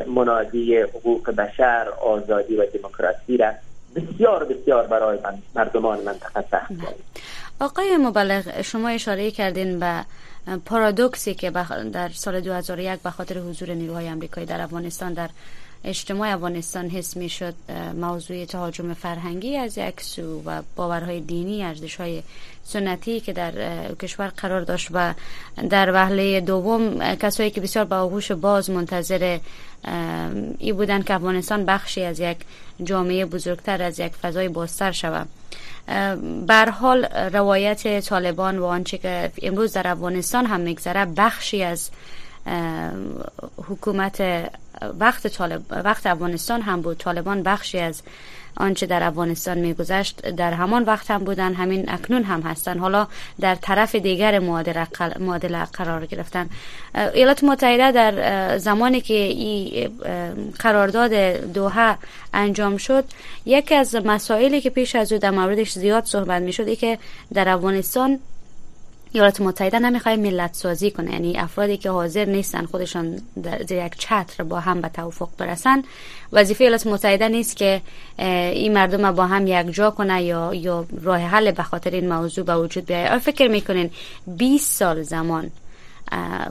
منادی 0.07 0.77
حقوق 0.77 1.31
بشر 1.31 1.89
آزادی 2.03 2.57
و 2.57 2.67
دموکراسی 2.67 3.37
را 3.37 3.53
بسیار 3.95 4.45
بسیار 4.45 4.87
برای 4.87 5.19
من 5.25 5.39
مردمان 5.55 6.01
منطقه 6.01 6.45
سخت 6.51 6.73
بله. 6.73 6.95
آقای 7.61 7.97
مبلغ 7.97 8.63
شما 8.63 8.89
اشاره 8.89 9.31
کردین 9.31 9.81
به 9.81 10.05
پارادوکسی 10.67 11.35
که 11.35 11.51
در 11.93 12.09
سال 12.09 12.41
2001 12.41 13.01
به 13.01 13.11
خاطر 13.11 13.39
حضور 13.39 13.71
نیروهای 13.71 14.09
آمریکایی 14.09 14.47
در 14.47 14.61
افغانستان 14.61 15.13
در 15.13 15.31
اجتماع 15.85 16.35
افغانستان 16.35 16.89
حس 16.89 17.17
می 17.17 17.29
شد 17.29 17.55
موضوع 18.01 18.45
تهاجم 18.45 18.95
فرهنگی 18.95 19.57
از 19.57 19.79
یک 19.79 20.01
سو 20.01 20.43
و 20.47 20.63
باورهای 20.77 21.21
دینی 21.21 21.65
ارزش 21.65 21.97
های 21.97 22.23
سنتی 22.65 23.21
که 23.21 23.33
در 23.33 23.53
کشور 23.95 24.29
قرار 24.29 24.61
داشت 24.61 24.89
و 24.93 25.15
در 25.71 25.93
وهله 25.93 26.41
دوم 26.41 27.15
کسایی 27.15 27.51
که 27.51 27.61
بسیار 27.61 27.85
با 27.85 27.97
آغوش 27.97 28.33
باز 28.33 28.71
منتظر 28.71 29.39
ای 30.59 30.73
بودن 30.73 31.03
که 31.03 31.15
افغانستان 31.15 31.65
بخشی 31.65 32.03
از 32.03 32.21
یک 32.21 32.37
جامعه 32.85 33.25
بزرگتر 33.25 33.83
از 33.83 34.01
یک 34.01 34.13
فضای 34.13 34.49
بازتر 34.49 34.93
شود. 34.93 35.29
بر 36.47 36.71
حال 36.71 37.05
روایت 37.05 38.01
طالبان 38.01 38.59
و 38.59 38.65
آنچه 38.65 38.99
که 38.99 39.33
امروز 39.43 39.73
در 39.73 39.89
افغانستان 39.89 40.47
هم 40.47 40.61
میگذره 40.61 41.05
بخشی 41.05 41.63
از 41.63 41.91
حکومت 43.69 44.23
وقت 44.99 45.27
طالب 45.27 45.63
وقت 45.71 46.07
افغانستان 46.07 46.61
هم 46.63 46.81
بود. 46.81 46.99
طالبان 46.99 47.43
بخشی 47.43 47.79
از 47.79 48.03
آنچه 48.57 48.87
در 48.87 49.03
افغانستان 49.03 49.59
میگذشت 49.59 50.29
در 50.31 50.53
همان 50.53 50.83
وقت 50.83 51.11
هم 51.11 51.25
بودن. 51.25 51.55
همین 51.55 51.91
اکنون 51.91 52.23
هم 52.23 52.43
هستن. 52.43 52.79
حالا 52.79 53.07
در 53.41 53.55
طرف 53.55 53.95
دیگر 53.95 54.39
معادله 55.19 55.65
قرار 55.65 56.07
گرفتن. 56.07 56.49
ایالات 57.15 57.45
متحده 57.45 57.93
در 57.93 58.59
زمانی 58.59 59.01
که 59.01 59.15
این 59.15 59.89
قرارداد 60.59 61.13
دوحه 61.53 61.97
انجام 62.35 62.77
شد 62.77 63.05
یکی 63.47 63.75
از 63.75 63.95
مسائلی 63.95 64.61
که 64.61 64.71
پیش 64.71 64.97
از 64.97 65.13
او 65.13 65.19
در 65.19 65.31
موردش 65.31 65.73
زیاد 65.73 66.05
صحبت 66.05 66.43
می 66.43 66.53
شد 66.53 66.75
که 66.75 66.99
در 67.35 67.49
افغانستان 67.49 68.19
ایالات 69.13 69.41
متحده 69.41 69.79
نمی‌خواد 69.79 70.19
ملت 70.19 70.55
سازی 70.55 70.91
کنه. 70.91 71.13
یعنی 71.13 71.39
افرادی 71.39 71.77
که 71.77 71.91
حاضر 71.91 72.25
نیستن 72.25 72.67
خودشان 72.67 73.23
در 73.43 73.73
یک 73.87 73.99
چتر 73.99 74.45
با 74.45 74.61
هم 74.61 74.81
به 74.81 74.89
توافق 74.89 75.29
برسن. 75.39 75.83
وظیفه 76.33 76.65
ایالات 76.65 76.87
متحده 76.87 77.29
نیست 77.29 77.57
که 77.57 77.83
این 78.19 78.73
مردم 78.73 79.13
با 79.13 79.27
هم 79.27 79.47
یک 79.47 79.75
جا 79.75 79.91
کنه 79.91 80.23
یا 80.23 80.55
یا 80.55 80.87
راه 81.03 81.21
حل 81.21 81.51
به 81.51 81.63
خاطر 81.63 81.91
این 81.91 82.13
موضوع 82.13 82.45
به 82.45 82.57
وجود 82.57 82.87
بیاید 82.87 83.19
فکر 83.19 83.49
می‌کنین 83.49 83.91
20 84.27 84.73
سال 84.79 85.03
زمان 85.03 85.51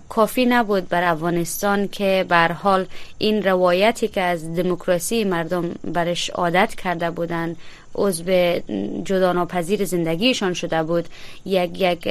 کافی 0.09 0.45
نبود 0.45 0.89
بر 0.89 1.03
افغانستان 1.03 1.87
که 1.87 2.25
بر 2.29 2.51
حال 2.51 2.85
این 3.17 3.43
روایتی 3.43 4.07
که 4.07 4.21
از 4.21 4.55
دموکراسی 4.55 5.23
مردم 5.23 5.71
برش 5.83 6.29
عادت 6.29 6.75
کرده 6.75 7.11
بودند 7.11 7.55
عضو 7.95 8.59
جدا 9.03 9.33
ناپذیر 9.33 9.85
زندگیشان 9.85 10.53
شده 10.53 10.83
بود. 10.83 11.07
یک 11.45 11.71
یک 11.81 12.07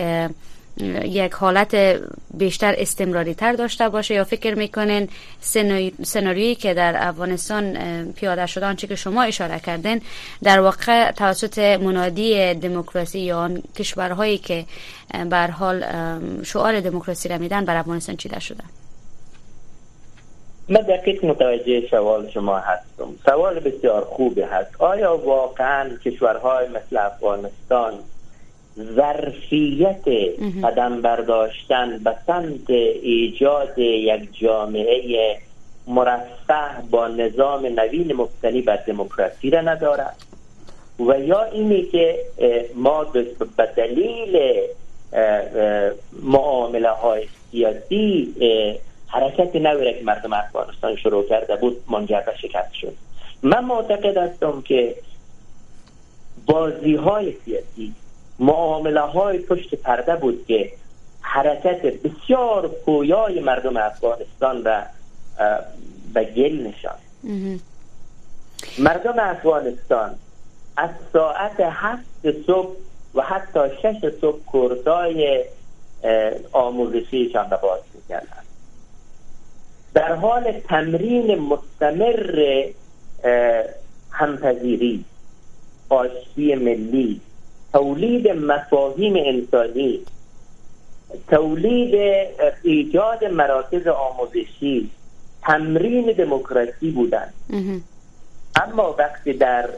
یک 1.05 1.33
حالت 1.33 2.01
بیشتر 2.35 2.75
استمراری 2.79 3.35
تر 3.35 3.53
داشته 3.53 3.89
باشه 3.89 4.15
یا 4.15 4.25
فکر 4.25 4.55
می‌کنین 4.55 5.09
سناریویی 6.05 6.55
که 6.55 6.75
در 6.75 7.09
افغانستان 7.09 7.75
پیاده 8.13 8.47
شده 8.47 8.67
آنچه 8.67 8.87
که 8.87 8.95
شما 8.95 9.23
اشاره 9.23 9.59
کردین 9.59 10.03
در 10.43 10.61
واقع 10.61 11.11
توسط 11.11 11.59
منادی 11.59 12.55
دموکراسی 12.55 13.21
یا 13.21 13.39
آن 13.39 13.63
کشورهایی 13.77 14.39
که 14.39 14.65
بر 15.31 15.51
حال 15.51 15.85
شعار 16.43 16.81
دموکراسی 16.81 17.29
را 17.29 17.39
میدن 17.39 17.65
بر 17.65 17.77
افغانستان 17.77 18.17
چیده 18.17 18.41
شده؟ 18.41 18.65
من 20.69 20.81
دقیق 20.81 21.25
متوجه 21.25 21.89
سوال 21.91 22.31
شما 22.31 22.59
هستم. 22.59 23.15
سوال 23.25 23.61
بسیار 23.61 24.05
خوبی 24.05 24.41
هست. 24.41 24.71
آیا 24.79 25.17
واقعا 25.17 25.89
کشورهای 26.05 26.67
مثل 26.69 26.97
افغانستان 26.97 27.93
ظرفیت 28.79 30.05
قدم 30.65 31.03
برداشتن 31.03 31.99
به 31.99 32.15
سمت 32.27 32.71
ایجاد 33.03 33.79
یک 33.79 34.39
جامعه 34.41 35.37
مرفه 35.87 36.83
با 36.91 37.09
نظام 37.09 37.67
نوین 37.67 38.13
مبتنی 38.13 38.63
بر 38.63 38.77
دموکراسی 38.77 39.51
را 39.51 39.61
ندارد؟ 39.61 40.17
و 41.01 41.21
یا 41.21 41.45
اینی 41.45 41.83
که 41.83 42.19
ما 42.75 43.05
به 43.57 43.67
دلیل 43.77 44.61
معامله 46.23 46.91
های 46.91 47.27
سیاسی 47.51 48.35
حرکت 49.09 49.57
نوی 49.57 49.95
که 49.95 50.05
مردم 50.05 50.33
افغانستان 50.33 50.97
شروع 50.97 51.29
کرده 51.29 51.57
بود 51.57 51.85
منجر 51.91 52.21
به 52.21 52.37
شکست 52.43 52.73
شد. 52.75 52.95
من 53.43 53.65
معتقد 53.65 54.17
هستم 54.17 54.63
که 54.63 54.95
بازی 56.47 56.95
های 56.95 57.35
سیاسی 57.45 57.95
معامله 58.39 59.01
های 59.01 59.39
پشت 59.39 59.75
پرده 59.75 60.17
بود 60.17 60.45
که 60.47 60.73
حرکت 61.21 61.83
بسیار 61.83 62.69
پویای 62.69 63.41
مردم 63.41 63.77
افغانستان 63.77 64.65
را 64.65 64.83
به 66.15 66.25
گل 66.25 66.67
نشان. 66.67 66.99
مردم 68.79 69.19
افغانستان 69.19 70.15
از 70.77 70.91
ساعت 71.13 71.61
هفت 71.61 72.45
صبح 72.47 72.77
و 73.15 73.23
حتی 73.23 73.61
شش 73.83 74.21
صبح 74.21 74.45
کورسای 74.45 75.45
آموزشیشان 76.53 77.51
را 77.51 77.57
باز 77.57 77.81
می‌کردن 77.95 78.43
در 79.95 80.15
حال 80.15 80.53
تمرین 80.53 81.39
مستمر 81.39 82.65
همپذیری 84.11 85.05
آشتی 85.89 86.55
ملی 86.55 87.21
تولید 87.73 88.29
مفاهیم 88.29 89.15
انسانی 89.17 90.01
تولید 91.29 91.95
ایجاد 92.63 93.25
مراکز 93.25 93.87
آموزشی 93.87 94.91
تمرین 95.43 96.13
دموکراسی 96.13 96.91
بودند 96.91 97.35
اما 98.63 98.95
وقتی 98.99 99.33
در 99.33 99.69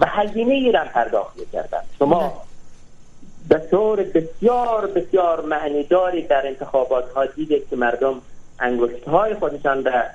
به 0.00 0.06
هزینه 0.06 0.54
ایران 0.54 0.88
پرداخت 0.88 1.38
می‌کردن. 1.38 1.80
شما 1.98 2.42
به 3.48 3.58
طور 3.70 4.02
بسیار 4.02 4.86
بسیار 4.86 5.40
معنیداری 5.40 6.22
در 6.22 6.46
انتخابات 6.46 7.10
ها 7.10 7.26
دیدید 7.26 7.68
که 7.70 7.76
مردم 7.76 8.22
انگشت 8.58 9.04
های 9.04 9.34
خودشان 9.34 9.82
در 9.82 10.10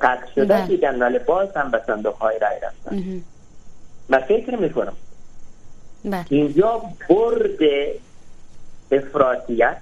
قطع 0.00 0.26
شده 0.34 0.44
بله. 0.44 0.66
دیدن 0.66 1.02
ولی 1.02 1.18
باز 1.18 1.56
هم 1.56 1.70
به 1.70 1.82
صندوق 1.86 2.14
های 2.14 2.38
رای 2.38 2.60
رفتن 2.62 3.22
من 4.08 4.18
فکر 4.18 4.56
می‌کنم 4.56 4.92
بله. 6.04 6.24
اینجا 6.28 6.82
برد 7.08 7.58
افراطیت 8.92 9.76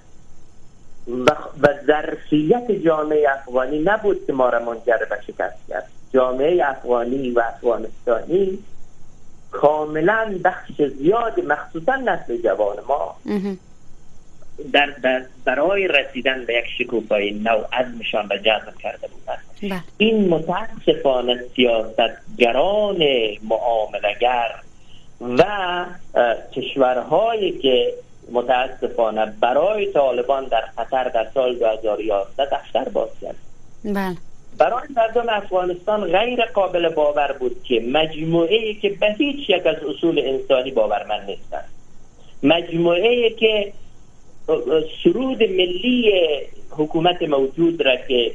و 1.07 1.35
ظرفیت 1.87 2.71
جامعه 2.71 3.27
افغانی 3.29 3.79
نبود 3.79 4.25
که 4.27 4.33
ما 4.33 4.49
را 4.49 4.59
منجر 4.59 4.97
به 5.09 5.19
شکست 5.27 5.67
کرد 5.69 5.87
جامعه 6.13 6.61
افغانی 6.65 7.31
و 7.31 7.39
افغانستانی 7.39 8.59
کاملا 9.51 10.39
بخش 10.43 10.81
زیاد 10.97 11.39
مخصوصا 11.39 11.95
نسل 11.95 12.37
جوان 12.37 12.77
ما 12.87 13.15
در, 14.73 14.85
در 15.03 15.25
برای 15.45 15.87
رسیدن 15.87 16.45
به 16.45 16.53
یک 16.53 16.65
شکوفای 16.77 17.31
نو 17.31 17.63
عزمشان 17.73 18.27
به 18.27 18.39
جذب 18.39 18.77
کرده 18.79 19.07
بودند 19.07 19.43
بله. 19.61 19.83
این 19.97 20.29
متاسفانه 20.29 21.43
سیاستگران 21.55 23.03
معاملگر 23.49 24.55
و 25.21 25.45
کشورهایی 26.55 27.51
که 27.51 27.93
متاسفانه 28.31 29.33
برای 29.41 29.91
طالبان 29.93 30.45
در 30.45 30.63
خطر 30.75 31.03
در 31.03 31.27
سال 31.33 31.55
2011 31.55 32.45
دفتر 32.45 32.89
باز 32.89 33.09
کرد 33.21 33.35
بله. 33.85 34.17
برای 34.57 34.87
مردم 34.95 35.29
افغانستان 35.29 36.03
غیر 36.03 36.45
قابل 36.45 36.89
باور 36.89 37.35
بود 37.39 37.63
که 37.63 37.79
مجموعه 37.79 38.55
ای 38.55 38.73
که 38.73 38.89
به 38.89 39.15
هیچ 39.17 39.49
یک 39.49 39.67
از 39.67 39.75
اصول 39.75 40.19
انسانی 40.19 40.71
باورمند 40.71 41.29
نیستند 41.29 41.69
مجموعه 42.43 43.09
ای 43.09 43.29
که 43.29 43.73
سرود 45.03 45.43
ملی 45.43 46.11
حکومت 46.69 47.21
موجود 47.21 47.81
را 47.81 47.95
که 48.07 48.31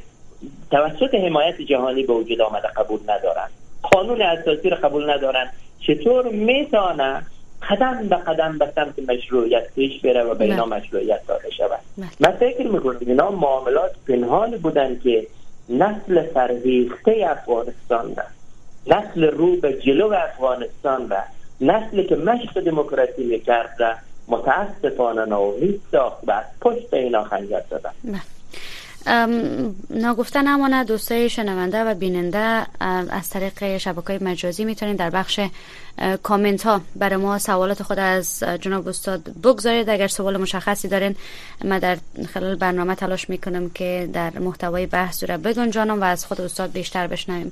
توسط 0.71 1.15
حمایت 1.15 1.61
جهانی 1.61 2.03
به 2.03 2.13
وجود 2.13 2.41
آمده 2.41 2.67
قبول 2.67 2.99
ندارند. 3.07 3.49
قانون 3.81 4.21
اساسی 4.21 4.69
را 4.69 4.77
قبول 4.77 5.09
ندارند. 5.09 5.53
چطور 5.79 6.29
می‌تونه 6.29 7.25
قدم 7.69 8.07
به 8.09 8.15
قدم 8.15 8.57
به 8.57 8.71
سمت 8.75 9.09
مشروعیت 9.09 9.73
پیش 9.75 10.01
بره 10.01 10.23
و 10.23 10.35
به 10.35 10.45
اینا 10.45 10.65
مشروعیت 10.65 11.27
داده 11.27 11.51
شود؟ 11.51 11.79
من 12.19 12.31
فکر 12.31 12.67
می‌کنم 12.67 12.97
اینا 12.99 13.31
معاملات 13.31 13.91
پنهان 14.07 14.57
بودن 14.57 14.99
که 15.03 15.27
نسل 15.69 16.21
فرهیخته 16.21 17.27
افغانستان 17.29 18.15
را 18.15 18.23
نسل 18.87 19.23
رو 19.23 19.55
به 19.55 19.73
جلو 19.73 20.13
افغانستان 20.13 21.09
را 21.09 21.19
نسل 21.61 22.03
که 22.03 22.15
مشق 22.15 22.59
دموکراسی 22.59 23.23
می‌کرد 23.23 23.75
را 23.79 23.93
متاسفانه 24.27 25.25
ناامید 25.25 25.81
ساخت 25.91 26.17
و 26.27 26.43
پشت 26.61 26.93
اینا 26.93 27.23
خنجر 27.23 27.61
دادن 27.69 27.91
نگفته 29.89 30.41
نمانه 30.41 30.83
دوستای 30.83 31.29
شنونده 31.29 31.83
و 31.83 31.93
بیننده 31.93 32.65
از 33.09 33.29
طریق 33.29 33.77
شبکه 33.77 34.19
مجازی 34.21 34.65
می‌تونید 34.65 34.97
در 34.97 35.09
بخش 35.09 35.39
کامنت 36.23 36.63
ها 36.63 36.81
برای 36.95 37.15
ما 37.15 37.39
سوالات 37.39 37.83
خود 37.83 37.99
از 37.99 38.43
جناب 38.43 38.87
استاد 38.87 39.21
بگذارید. 39.43 39.89
اگر 39.89 40.07
سوال 40.07 40.37
مشخصی 40.37 40.87
دارین 40.87 41.15
ما 41.65 41.79
در 41.79 41.97
خلال 42.33 42.55
برنامه 42.55 42.95
تلاش 42.95 43.29
می‌کنم 43.29 43.69
که 43.69 44.09
در 44.13 44.39
محتوای 44.39 44.85
بحث 44.85 45.23
رو 45.23 45.37
بگنجانم 45.37 46.01
و 46.01 46.03
از 46.03 46.25
خود 46.25 46.41
استاد 46.41 46.71
بیشتر 46.71 47.07
بشنویم. 47.07 47.51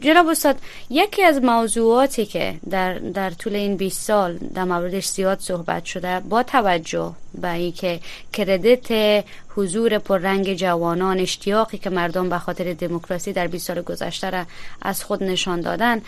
جناب 0.00 0.28
استاد 0.28 0.56
یکی 0.90 1.22
از 1.22 1.42
موضوعاتی 1.42 2.26
که 2.26 2.54
در, 2.70 2.94
در 2.94 3.30
طول 3.30 3.54
این 3.54 3.76
20 3.76 4.00
سال 4.06 4.36
در 4.54 4.64
موردش 4.64 5.06
زیاد 5.06 5.40
صحبت 5.40 5.84
شده 5.84 6.20
با 6.20 6.42
توجه 6.42 7.12
به 7.34 7.52
اینکه 7.52 8.00
کردیت 8.32 9.24
حضور 9.56 9.98
پررنگ 9.98 10.54
جوانان 10.54 11.18
اشتیاقی 11.18 11.78
که 11.78 11.90
مردم 11.90 12.28
به 12.28 12.38
خاطر 12.38 12.72
دموکراسی 12.72 13.32
در 13.32 13.46
20 13.46 13.66
سال 13.66 13.82
گذشته 13.82 14.30
را 14.30 14.44
از 14.82 15.04
خود 15.04 15.22
نشان 15.22 15.60
دادن 15.60 16.02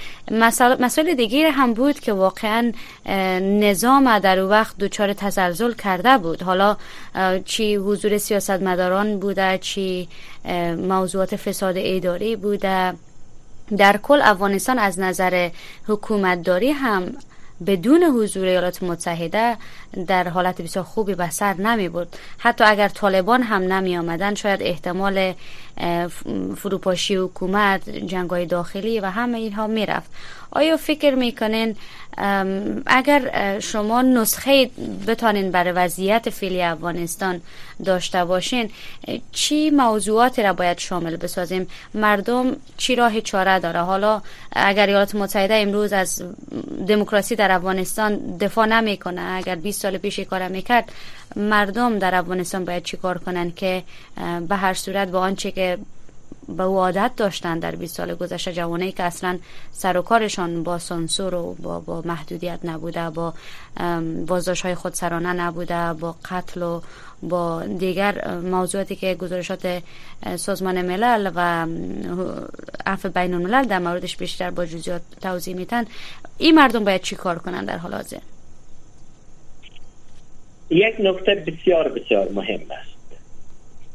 مسائل 0.81 1.12
دیگه 1.15 1.51
هم 1.51 1.75
بود 1.75 2.01
که 2.01 2.13
واقعا 2.13 2.73
نظام 3.41 4.19
در 4.19 4.39
او 4.39 4.51
وقت 4.51 4.79
دچار 4.79 5.13
تزلزل 5.13 5.73
کرده 5.73 6.19
بود. 6.19 6.43
حالا 6.43 6.77
چی 7.45 7.75
حضور 7.77 8.19
سیاستمداران 8.19 9.19
بوده 9.19 9.59
چی 9.59 10.09
موضوعات 10.89 11.37
فساد 11.37 11.75
اداری 11.79 12.37
بوده. 12.37 12.95
در 13.77 13.97
کل 13.97 14.21
افغانستان 14.23 14.79
از 14.79 15.01
نظر 15.01 15.51
حکومتداری 15.89 16.71
هم 16.71 17.13
بدون 17.67 18.03
حضور 18.03 18.45
ایالات 18.45 18.83
متحده 18.83 19.57
در 20.07 20.29
حالت 20.29 20.63
بسیار 20.63 20.85
خوبی 20.85 21.15
به 21.15 21.31
سر 21.31 21.55
نمی 21.55 21.89
بود 21.89 22.17
حتی 22.39 22.65
اگر 22.65 22.89
طالبان 22.89 23.43
هم 23.43 23.73
نمی 23.73 23.97
آمدن 23.97 24.35
شاید 24.35 24.63
احتمال 24.63 25.35
فروپاشی 26.57 27.17
حکومت 27.17 27.91
جنگای 27.91 28.47
داخلی 28.47 29.01
و 29.01 29.07
همه 29.07 29.39
اینها 29.39 29.67
می 29.67 29.87
رفت. 29.87 30.11
آیا 30.51 30.77
فکر 30.77 31.15
می‌کنین 31.15 31.77
اگر 32.87 33.59
شما 33.61 34.03
نسخه 34.03 34.71
بتانین 35.07 35.51
برای 35.51 35.73
وضعیت 35.73 36.31
فعلی 36.31 36.63
افغانستان 36.63 37.41
داشته 37.85 38.25
باشین 38.25 38.71
چی 39.33 39.71
موضوعات 39.71 40.39
را 40.39 40.53
باید 40.53 40.79
شامل 40.79 41.17
بسازیم؟ 41.17 41.69
مردم 41.95 42.57
چی 42.77 42.95
راه 42.95 43.21
چاره 43.21 43.59
داره؟ 43.59 43.81
حالا 43.81 44.23
اگر 44.53 44.87
ایالات 44.87 45.15
متحده 45.15 45.55
امروز 45.55 45.93
از 45.93 46.23
دموکراسی 46.89 47.37
در 47.37 47.53
افغانستان 47.53 48.37
دفاع 48.37 48.67
نمی‌کنه 48.67 49.23
اگر 49.23 49.55
20 49.55 49.82
سال 49.83 49.99
پیش 49.99 50.21
کار 50.21 50.49
می‌کرد 50.49 50.93
مردم 51.37 51.99
در 51.99 52.15
افغانستان 52.15 52.65
باید 52.65 52.83
چیکار 52.83 53.19
کنن 53.19 53.51
که 53.51 53.83
به 54.49 54.57
هر 54.57 54.75
صورت 54.75 55.09
با 55.09 55.21
آنچه 55.21 55.51
که 55.51 55.79
به 56.49 56.63
او 56.63 56.79
عادت 56.79 57.11
داشتن 57.17 57.59
در 57.59 57.75
20 57.75 57.97
سال 57.97 58.15
گذشته 58.15 58.53
جوانایی 58.53 58.93
که 58.93 59.03
اصلا 59.03 59.39
سر 59.73 59.97
و 59.97 60.03
کارشان 60.03 60.63
با 60.63 60.79
سانسور 60.79 61.35
و 61.35 61.57
با, 61.63 61.81
با 61.81 62.03
محدودیت 62.05 62.59
نبوده 62.65 63.11
با 63.11 63.35
بازداشت 64.27 64.63
های 64.63 64.75
خودسرانه 64.75 65.33
نبوده 65.33 65.93
با 65.93 66.17
قتل 66.31 66.63
و 66.63 66.81
با 67.23 67.63
دیگر 67.65 68.39
موضوعاتی 68.39 68.97
که 68.97 69.15
گزارشات 69.15 69.83
سازمان 70.37 70.83
ملل 70.83 71.31
و 71.35 71.67
عفو 72.87 73.09
بین 73.09 73.35
الملل 73.35 73.65
در 73.65 73.79
موردش 73.79 74.17
بیشتر 74.17 74.51
با 74.51 74.67
جزئیات 74.67 75.03
توضیح 75.21 75.57
میتن 75.57 75.85
این 76.39 76.55
مردم 76.55 76.85
باید 76.85 77.01
چی 77.01 77.17
کار 77.17 77.39
کنن 77.39 77.65
در 77.65 77.77
حال 77.77 77.95
حاضر؟ 77.95 78.32
یک 80.73 80.95
نکته 80.99 81.35
بسیار 81.35 81.89
بسیار 81.89 82.29
مهم 82.29 82.61
است. 82.71 82.93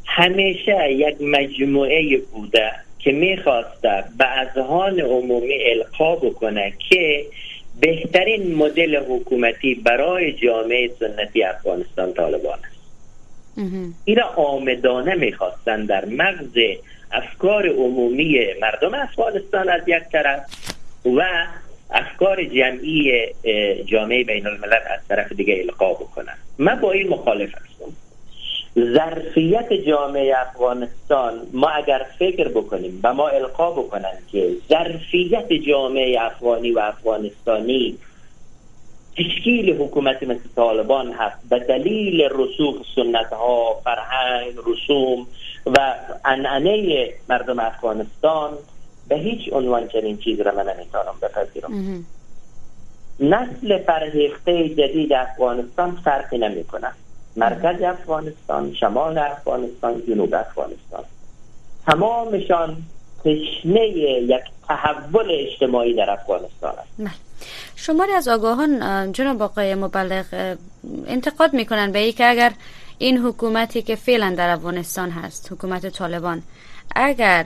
همیشه 0.05 0.91
یک 0.91 1.21
مجموعه 1.21 2.17
بوده 2.17 2.71
که 2.99 3.11
می‌خواسته 3.11 4.03
به 4.17 4.25
اذهان 4.25 4.99
عمومی 4.99 5.57
القا 5.71 6.15
بکنه 6.15 6.73
که 6.89 7.25
بهترین 7.81 8.55
مدل 8.55 8.95
حکومتی 8.95 9.75
برای 9.75 10.33
جامعه 10.33 10.89
سنتی 10.99 11.43
افغانستان 11.43 12.13
طالبان 12.13 12.59
است. 12.59 12.77
این 14.05 14.21
آمدانه 14.21 15.15
می‌خواستن 15.15 15.85
در 15.85 16.05
مغز 16.05 16.57
افکار 17.11 17.67
عمومی 17.67 18.39
مردم 18.61 18.93
افغانستان 18.93 19.69
از 19.69 19.81
یک 19.87 20.03
طرف 20.11 20.41
و 21.05 21.23
افکار 21.91 22.43
جمعی 22.43 23.25
جامعه 23.85 24.23
بین 24.23 24.47
الملل 24.47 24.73
از 24.73 25.07
طرف 25.09 25.31
دیگه 25.31 25.59
القا 25.63 25.93
بکنن. 25.93 26.37
من 26.57 26.75
با 26.75 26.91
این 26.91 27.07
مخالف 27.09 27.49
هستم. 27.49 27.93
ظرفیت 28.79 29.73
جامعه 29.73 30.35
افغانستان 30.37 31.33
ما 31.53 31.67
اگر 31.67 32.05
فکر 32.19 32.47
بکنیم 32.47 32.99
و 33.03 33.13
ما 33.13 33.27
القا 33.27 33.71
بکنن 33.71 34.17
که 34.31 34.51
ظرفیت 34.69 35.53
جامعه 35.53 36.21
افغانی 36.21 36.71
و 36.71 36.79
افغانستانی 36.79 37.97
تشکیل 39.17 39.75
حکومت 39.75 40.23
مثل 40.23 40.49
طالبان 40.55 41.11
هست 41.11 41.49
به 41.49 41.59
دلیل 41.59 42.29
رسوخ 42.31 42.75
سنت 42.95 43.33
ها 43.33 43.81
فرهنگ 43.83 44.53
رسوم 44.65 45.27
و 45.65 45.93
انعنه 46.25 47.09
مردم 47.29 47.59
افغانستان 47.59 48.57
به 49.09 49.15
هیچ 49.15 49.53
عنوان 49.53 49.87
چنین 49.87 50.17
چیز 50.17 50.41
را 50.41 50.51
من 50.51 50.63
نمی‌تونم 50.69 51.15
بپذیرم. 51.21 52.05
نسل 53.19 53.83
فرهیخته 53.83 54.69
جدید 54.69 55.13
افغانستان 55.13 55.99
فرقی 56.03 56.37
نمی 56.37 56.65
مرکز 57.35 57.81
افغانستان 57.81 58.73
شمال 58.79 59.17
افغانستان 59.17 60.01
جنوب 60.07 60.33
افغانستان. 60.33 61.03
تمامشان 61.85 62.77
تشنه 63.19 63.87
یک 63.87 64.43
تحول 64.67 65.31
اجتماعی 65.31 65.95
در 65.95 66.09
افغانستان 66.09 66.71
است. 66.71 66.89
بله. 66.99 67.11
شماری 67.75 68.11
از 68.11 68.27
آگاهان 68.27 69.11
جناب 69.11 69.41
آقای 69.41 69.75
مبلغ 69.75 70.55
انتقاد 71.07 71.53
می‌کنن 71.53 71.91
به 71.91 71.99
ای 71.99 72.11
که 72.11 72.29
اگر 72.29 72.51
این 72.97 73.17
حکومتی 73.17 73.81
که 73.81 73.95
فعلا 73.95 74.35
در 74.37 74.49
افغانستان 74.49 75.09
هست 75.09 75.51
حکومت 75.51 75.89
طالبان 75.89 76.43
اگر 76.95 77.45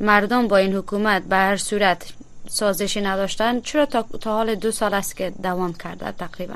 مردم 0.00 0.48
با 0.48 0.56
این 0.56 0.74
حکومت 0.74 1.22
به 1.22 1.36
هر 1.36 1.56
صورت 1.56 2.12
سازشی 2.48 3.00
نداشتن 3.00 3.60
چرا 3.60 3.86
تا, 3.86 4.04
تا 4.20 4.32
حال 4.32 4.54
دو 4.54 4.70
سال 4.70 4.94
است 4.94 5.16
که 5.16 5.32
دوام 5.42 5.72
کرده 5.72 6.12
تقریبا؟ 6.12 6.54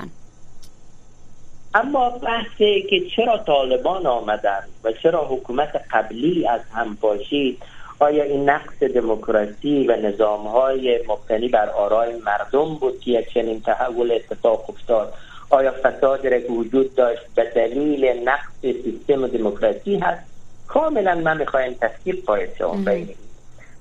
اما 1.74 2.10
بحثی 2.10 2.86
که 2.90 3.00
چرا 3.16 3.38
طالبان 3.38 4.06
آمدن 4.06 4.60
و 4.84 4.92
چرا 4.92 5.26
حکومت 5.26 5.68
قبلی 5.90 6.48
از 6.48 6.60
هم 6.72 6.96
پاشید؟ 6.96 7.62
آیا 7.98 8.24
این 8.24 8.50
نقص 8.50 8.82
دموکراسی 8.82 9.86
و 9.86 9.96
نظام 9.96 10.46
های 10.46 11.00
مبتنی 11.08 11.48
بر 11.48 11.68
آرای 11.68 12.14
مردم 12.16 12.74
بود 12.74 13.00
که 13.00 13.10
یک 13.10 13.34
چنین 13.34 13.60
تحول 13.60 14.12
اتفاق 14.12 14.70
افتاد؟ 14.70 15.12
آیا 15.50 15.74
فساد 15.82 16.26
را 16.26 16.40
که 16.40 16.48
وجود 16.48 16.94
داشت 16.94 17.22
به 17.34 17.52
دلیل 17.56 18.04
نقص 18.04 18.52
سیستم 18.60 19.26
دموکراسی 19.26 19.96
هست؟ 19.96 20.22
کاملا 20.68 21.14
من 21.14 21.36
می‌خوایم 21.36 21.76
تفکیل 21.80 22.22
قاید 22.26 22.50
شما 22.58 22.74
بینیم 22.74 23.16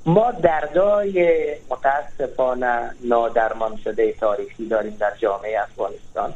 ما 0.07 0.31
دردای 0.31 1.45
متاسفانه 1.69 2.91
نادرمان 3.03 3.77
شده 3.83 4.11
تاریخی 4.11 4.67
داریم 4.67 4.97
در 4.99 5.11
جامعه 5.19 5.61
افغانستان. 5.61 6.33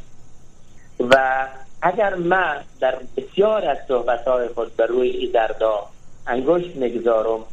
و 1.00 1.46
اگر 1.82 2.14
من 2.14 2.64
در 2.80 2.98
بسیار 3.16 3.68
از 3.70 3.78
صحبت 3.88 4.52
خود 4.54 4.76
بر 4.76 4.86
روی 4.86 5.08
این 5.08 5.30
دردا 5.32 5.86
انگشت 6.26 6.76
نگذارم 6.76 7.44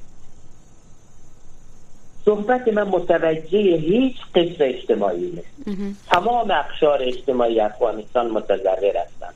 صحبت 2.26 2.68
من 2.68 2.84
متوجه 2.84 3.60
هیچ 3.60 4.16
قشر 4.36 4.64
اجتماعی 4.64 5.32
نیست. 5.32 5.80
تمام 6.08 6.52
اقشار 6.52 7.04
اجتماعی 7.04 7.60
افغانستان 7.60 8.32
متضرر 8.32 8.98
هستند. 8.98 9.34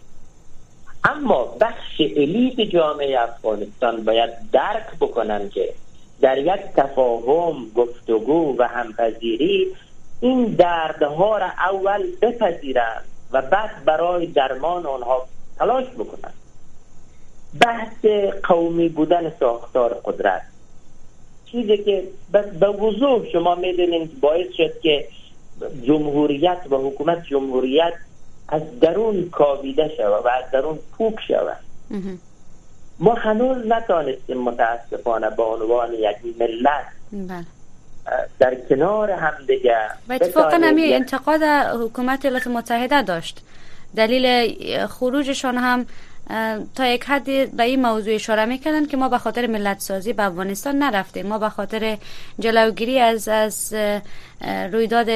اما 1.03 1.43
بخش 1.61 2.01
الیت 2.01 2.61
جامعه 2.61 3.19
افغانستان 3.19 4.03
باید 4.03 4.29
درک 4.51 4.87
بکنن 4.99 5.49
که 5.49 5.73
در 6.23 6.37
یک 6.37 6.61
تفاهم 6.75 7.71
گفتگو 7.75 8.55
و 8.57 8.67
همپذیری 8.67 9.67
این 10.21 10.45
دردها 10.45 11.37
را 11.37 11.45
اول 11.45 12.03
بپذیرند 12.21 13.03
و 13.31 13.41
بعد 13.41 13.85
برای 13.85 14.27
درمان 14.27 14.85
آنها 14.85 15.25
تلاش 15.57 15.85
بکنند. 15.85 16.33
بحث 17.61 18.05
قومی 18.43 18.89
بودن 18.89 19.33
ساختار 19.39 20.01
قدرت. 20.05 20.41
چیزی 21.45 21.77
که 21.77 22.03
به 22.31 22.67
وضوح 22.67 23.29
شما 23.31 23.55
می‌دونید 23.55 24.19
باعث 24.19 24.47
شد 24.57 24.79
که 24.79 25.07
جمهوریت 25.83 26.59
و 26.69 26.75
حکومت 26.75 27.23
جمهوریت 27.23 27.93
از 28.47 28.79
درون 28.79 29.29
کاویده 29.29 29.91
شود 29.97 30.25
و 30.25 30.27
از 30.27 30.51
درون 30.51 30.79
پوک 30.97 31.15
شود. 31.27 31.59
ما 32.99 33.13
هنوز 33.13 33.67
نتانستیم 33.67 34.37
متاسفانه 34.37 35.29
به 35.29 35.43
عنوان 35.43 35.93
یک 35.93 36.17
ملت 36.39 36.85
بله. 37.11 37.45
در 38.39 38.55
کنار 38.55 39.11
هم 39.11 39.45
دیگه 39.47 39.77
و 40.09 40.13
اتفاقا 40.13 40.57
همی 40.63 40.93
انتقاد 40.93 41.43
حکومت 41.81 42.25
ایالات 42.25 42.47
متحده 42.47 43.01
داشت 43.01 43.41
دلیل 43.95 44.47
خروجشان 44.87 45.57
هم 45.57 45.85
تا 46.75 46.87
یک 46.87 47.03
حدی 47.03 47.45
به 47.45 47.63
این 47.63 47.81
موضوع 47.81 48.13
اشاره 48.13 48.45
می‌کردن 48.45 48.85
که 48.85 48.97
ما 48.97 49.09
به 49.09 49.17
خاطر 49.17 49.47
ملت 49.47 49.79
سازی 49.79 50.13
به 50.13 50.23
افغانستان 50.23 50.75
نرفتیم. 50.75 51.27
ما 51.27 51.37
به 51.37 51.49
خاطر 51.49 51.97
جلوگیری 52.39 52.99
از 52.99 53.27
از 53.27 53.75
رویداد 54.71 55.09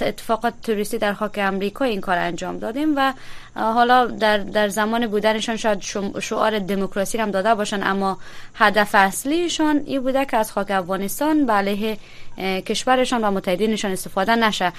اتفاقات 0.00 0.54
توریستی 0.62 0.98
در 0.98 1.12
خاک 1.12 1.38
امریکا 1.42 1.84
این 1.84 2.00
کار 2.00 2.18
انجام 2.18 2.58
دادیم 2.58 2.96
و 2.96 3.12
حالا 3.54 4.06
در, 4.06 4.38
در 4.38 4.68
زمان 4.68 5.06
بودنشان 5.06 5.56
شاید 5.56 5.80
شعار 6.20 6.58
دموکراسی 6.58 7.18
هم 7.18 7.30
داده 7.30 7.54
باشن 7.54 7.82
اما 7.82 8.18
هدف 8.54 8.94
اصلیشان 8.94 9.82
این 9.86 10.00
بوده 10.00 10.24
که 10.24 10.36
از 10.36 10.52
خاک 10.52 10.70
افغانستان 10.70 11.46
به 11.46 11.96
کشورشان 12.38 13.24
و 13.24 13.30
متحدینشان 13.30 13.90
استفاده 13.90 14.36
نشه. 14.36 14.72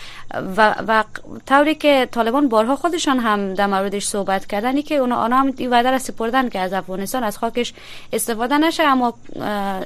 و, 0.58 0.76
و 0.88 1.04
طوری 1.46 1.76
که 1.76 2.08
طالبان 2.12 2.50
بارها 2.50 2.76
خودشان 2.76 3.20
هم 3.20 3.54
در 3.54 3.68
موردش 3.68 4.06
صحبت 4.06 4.46
کردنی 4.46 4.82
که 4.82 4.96
اونا 4.96 5.16
آنها 5.16 5.40
هم 5.40 5.54
این 5.58 5.70
وعده 5.70 5.92
را 5.92 6.00
سپردن 6.00 6.50
که 6.50 6.60
از 6.60 6.74
افغانستان 6.74 7.24
از 7.24 7.38
خاکش 7.38 7.74
استفاده 8.14 8.58
نشه 8.58 8.84
اما 8.84 9.14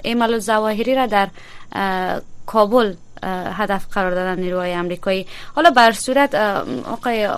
ایمال 0.03 0.39
زواهری 0.39 0.95
را 0.95 1.05
در 1.05 1.27
کابل 2.45 2.93
هدف 3.23 3.86
قرار 3.91 4.12
دادن 4.12 4.39
نیروهای 4.39 4.73
امریکایی 4.73 5.27
حالا 5.55 5.69
بر 5.69 5.91
صورت 5.91 6.36
آقای 6.86 7.29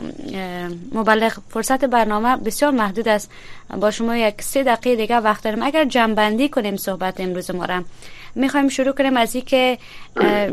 مبلغ 0.92 1.34
فرصت 1.50 1.86
برنامه 1.86 2.36
بسیار 2.36 2.72
محدود 2.72 3.08
است. 3.08 3.32
با 3.78 3.92
شما 3.92 4.18
یک 4.18 4.42
سه 4.42 4.64
دقیقه 4.64 4.96
دیگه 4.96 5.18
وقت 5.18 5.44
داریم. 5.44 5.64
اگر 5.64 5.86
جنبندی 5.86 6.50
کنیم 6.50 6.78
صحبت 6.78 7.20
امروز 7.20 7.52
ما 7.52 7.66
را 7.66 7.84
می‌خوایم 8.36 8.70
شروع 8.70 8.92
کنیم 8.92 9.18
از 9.18 9.36
اینکه 9.36 9.78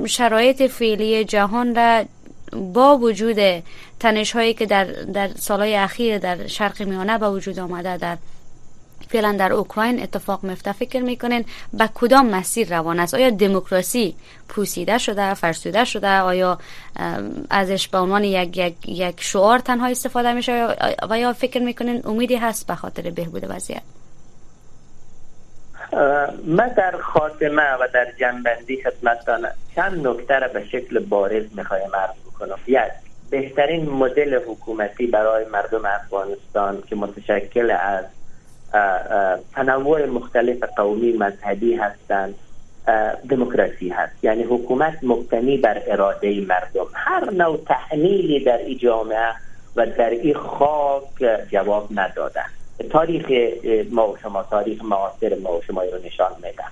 شرایط 0.07 0.63
فعلی 0.63 1.25
جهان 1.25 1.75
را 1.75 2.05
با 2.53 2.99
وجود 2.99 3.63
تنش 4.01 4.33
هایی 4.33 4.55
که 4.55 4.67
در, 4.67 4.85
در 4.85 5.29
سالهای 5.29 5.77
اخیر 5.77 6.19
در 6.19 6.47
شرق 6.47 6.83
میانه 6.83 7.19
به 7.19 7.31
وجود 7.31 7.59
آمده 7.59 7.97
در 7.97 8.17
فعلا 9.09 9.37
در 9.39 9.53
اوکراین 9.53 10.03
اتفاق 10.03 10.47
مفته 10.47 10.73
فکر 10.73 11.03
می‌کنین 11.03 11.45
به 11.73 11.89
کدام 11.95 12.27
مسیر 12.27 12.77
روان 12.77 13.01
است؟ 13.01 13.15
آیا 13.15 13.31
دموکراسی 13.31 14.17
پوسیده 14.49 14.99
شده 14.99 15.35
فرسوده 15.35 15.85
شده؟ 15.85 16.21
آیا 16.21 16.59
ازش 17.51 17.89
به 17.89 17.99
عنوان 17.99 18.25
یک, 18.25 18.57
یک, 18.57 18.89
یک 18.89 19.21
شعار 19.21 19.59
تنها 19.59 19.87
استفاده 19.87 20.33
میشه؟ 20.33 20.69
و 21.11 21.19
یا 21.19 21.33
فکر 21.33 21.63
می‌کنین 21.63 22.03
امیدی 22.05 22.37
هست 22.37 22.67
به 22.67 22.75
خاطر 22.75 23.11
بهبود 23.11 23.47
وضعیت؟ 23.49 23.83
من 26.47 26.69
در 26.77 26.97
خاتمه 26.97 27.73
و 27.81 27.89
در 27.95 28.07
جنبندی 28.21 28.83
خدمتتان 28.83 29.47
چند 29.75 30.07
نکته 30.07 30.39
را 30.39 30.49
به 30.49 30.65
شکل 30.65 30.99
بارز 30.99 31.45
می‌خوایم 31.57 31.97
عرض 31.97 32.17
بکنم. 32.27 32.59
یک 32.67 32.79
بهترین 33.31 33.91
مدل 33.91 34.41
حکومتی 34.49 35.07
برای 35.07 35.45
مردم 35.45 35.85
افغانستان 35.85 36.83
که 36.89 36.97
متشکل 36.97 37.71
از 37.71 38.05
تنوع 39.55 40.07
مختلف 40.07 40.65
قومی 40.77 41.13
مذهبی 41.13 41.75
هستند 41.75 42.35
دموکراسی 43.29 43.89
هست. 43.89 44.25
یعنی 44.25 44.43
حکومت 44.43 44.99
مبتنی 45.03 45.57
بر 45.57 45.83
اراده 45.87 46.41
مردم. 46.41 46.87
هر 46.95 47.31
نوع 47.31 47.57
تحمیلی 47.67 48.45
در 48.45 48.59
این 48.59 48.79
جامعه 48.79 49.33
و 49.77 49.87
در 49.87 50.11
این 50.11 50.35
خاک 50.35 51.03
جواب 51.51 51.89
نداده. 51.91 52.41
تاریخ 52.91 53.25
ما 53.91 54.09
و 54.09 54.17
شما 54.17 54.43
تاریخ 54.43 54.85
معاصر 54.85 55.37
ما 55.43 55.59
و 55.59 55.63
شما 55.63 55.83
رو 55.83 55.99
نشان 56.05 56.33
میده 56.37 56.65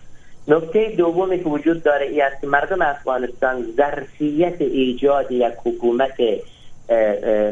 نکته 0.48 0.88
دومی 0.96 1.38
که 1.38 1.48
وجود 1.48 1.82
داره 1.82 2.06
ای 2.06 2.20
است 2.20 2.40
که 2.40 2.46
مردم 2.46 2.82
افغانستان 2.82 3.64
ظرفیت 3.76 4.60
ایجاد 4.60 5.32
یک 5.32 5.52
حکومت 5.64 6.14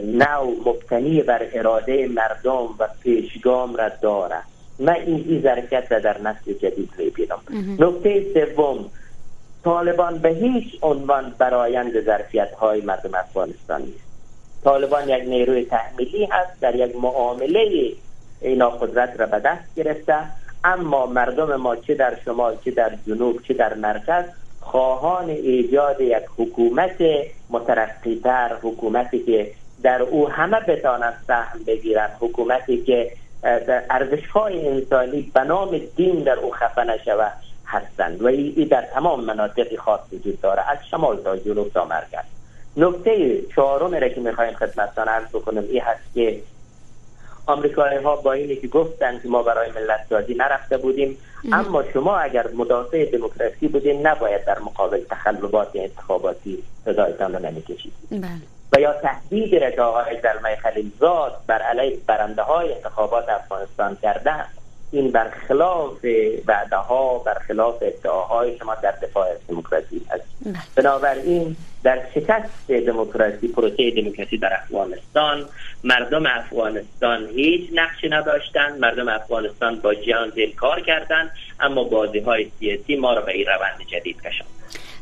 نو 0.05 0.45
مبتنی 0.67 1.23
بر 1.23 1.47
اراده 1.53 2.09
مردم 2.09 2.69
و 2.79 2.89
پیشگام 3.03 3.77
را 3.77 3.89
داره 3.89 4.37
من 4.79 4.95
این 4.95 5.25
این 5.29 5.43
ظرفیت 5.43 5.93
را 5.93 5.99
در 5.99 6.21
نسل 6.21 6.53
جدید 6.53 6.91
می‌بینم. 6.99 7.39
نکته 7.79 8.27
سوم 8.35 8.91
طالبان 9.65 10.19
به 10.19 10.29
هیچ 10.29 10.79
عنوان 10.83 11.35
برایند 11.39 12.01
ظرفیت 12.01 12.53
های 12.53 12.81
مردم 12.81 13.15
افغانستان 13.15 13.83
نیست. 13.83 14.05
طالبان 14.65 15.09
یک 15.09 15.29
نیروی 15.29 15.65
تحمیلی 15.65 16.25
هست 16.25 16.61
در 16.61 16.75
یک 16.75 16.97
معامله 16.97 17.93
اینا 18.41 18.71
قدرت 18.71 19.21
را 19.21 19.27
به 19.27 19.39
دست 19.39 19.75
گرفته 19.77 20.17
اما 20.65 21.07
مردم 21.07 21.57
ما 21.57 21.77
چه 21.77 21.95
در 21.95 22.19
شمال 22.25 22.57
چه 22.65 22.71
در 22.71 22.93
جنوب 23.07 23.43
چه 23.49 23.55
در 23.55 23.75
مرکز 23.75 24.25
خواهان 24.65 25.31
ایجاد 25.31 26.01
یک 26.01 26.23
حکومت 26.39 26.97
مترقیتر 27.51 28.57
حکومتی 28.63 29.19
که 29.19 29.51
در 29.83 30.03
او 30.03 30.29
همه 30.29 30.61
بتانند 30.61 31.15
سهم 31.27 31.65
بگیرند 31.67 32.17
حکومتی 32.21 32.83
که 32.83 33.11
ارزش 33.91 34.27
های 34.27 34.69
انسانی 34.69 35.31
به 35.35 35.41
نام 35.41 35.81
دین 35.97 36.23
در 36.23 36.39
او 36.39 36.51
خفه 36.51 36.85
نشود 36.85 37.33
هستند. 37.67 38.23
و 38.23 38.27
این 38.27 38.69
در 38.71 38.83
تمام 38.83 39.25
مناطق 39.25 39.77
خاص 39.77 40.01
وجود 40.13 40.41
داره 40.41 40.71
از 40.71 40.79
شمال 40.91 41.17
تا 41.17 41.37
جنوب 41.37 41.73
تا 41.73 41.85
مرکز. 41.85 42.25
نکته 42.77 43.43
چهارم 43.57 43.95
را 43.95 44.09
که 44.09 44.21
می‌خوایم 44.21 44.53
خدمتتان 44.55 45.09
عرض 45.09 45.29
بکنم 45.29 45.65
این 45.71 45.83
هست 45.83 46.15
که 46.15 46.41
آمریکایی 47.47 47.99
ها 47.99 48.17
با 48.17 48.33
اینی 48.33 48.57
که 48.57 48.69
گفتن 48.69 49.21
که 49.23 49.29
ما 49.29 49.43
برای 49.43 49.71
ملت 49.71 50.07
سازی 50.09 50.35
نرفته 50.35 50.77
بودیم 50.77 51.19
اما 51.53 51.85
شما 51.93 52.17
اگر 52.17 52.47
مدافع 52.55 53.05
دموکراسی 53.05 53.69
بودین 53.69 54.07
نباید 54.07 54.45
در 54.45 54.59
مقابل 54.59 55.01
تخلبات 55.11 55.69
انتخاباتی 55.75 56.63
صدایتان 56.85 57.35
رو 57.35 57.47
نمی‌کشید. 57.47 57.93
بله. 58.11 58.31
و 58.73 58.81
یا 58.81 58.93
تهدید 58.93 59.81
آقای 59.81 60.21
زلمه 60.23 60.57
خلیلزاد 60.57 61.37
بر 61.47 61.63
علیه 61.63 61.99
برنده 62.07 62.43
های 62.43 62.75
انتخابات 62.75 63.29
افغانستان 63.29 63.97
کردن. 64.03 64.47
این 64.95 65.11
برخلاف 65.11 66.05
وعده 66.47 66.77
ها 66.77 67.19
برخلاف 67.19 67.75
ادعاهای 67.83 68.59
شما 68.59 68.75
در 68.75 68.95
دفاع 69.03 69.29
از 69.29 69.39
دموکراسی 69.49 70.01
است 70.11 70.25
بله. 70.45 70.55
بنابراین 70.75 71.57
در 71.83 72.01
شکست 72.15 72.71
دموکراسی 72.71 73.49
پروسه 73.49 73.91
دموکراسی 73.91 74.39
در 74.39 74.53
افغانستان 74.63 75.45
مردم 75.85 76.27
افغانستان 76.27 77.29
هیچ 77.35 77.71
نقشی 77.75 78.09
نداشتند 78.09 78.81
مردم 78.81 79.09
افغانستان 79.09 79.77
با 79.77 79.95
جهان 79.95 80.31
زیر 80.31 80.55
کار 80.55 80.81
کردند 80.81 81.31
اما 81.61 81.85
بازی 81.85 82.19
های 82.19 82.51
سیاسی 82.59 82.97
ما 82.97 83.15
را 83.15 83.23
به 83.23 83.33
این 83.33 83.47
روند 83.47 83.87
جدید 83.87 84.23
کشاند. 84.23 84.51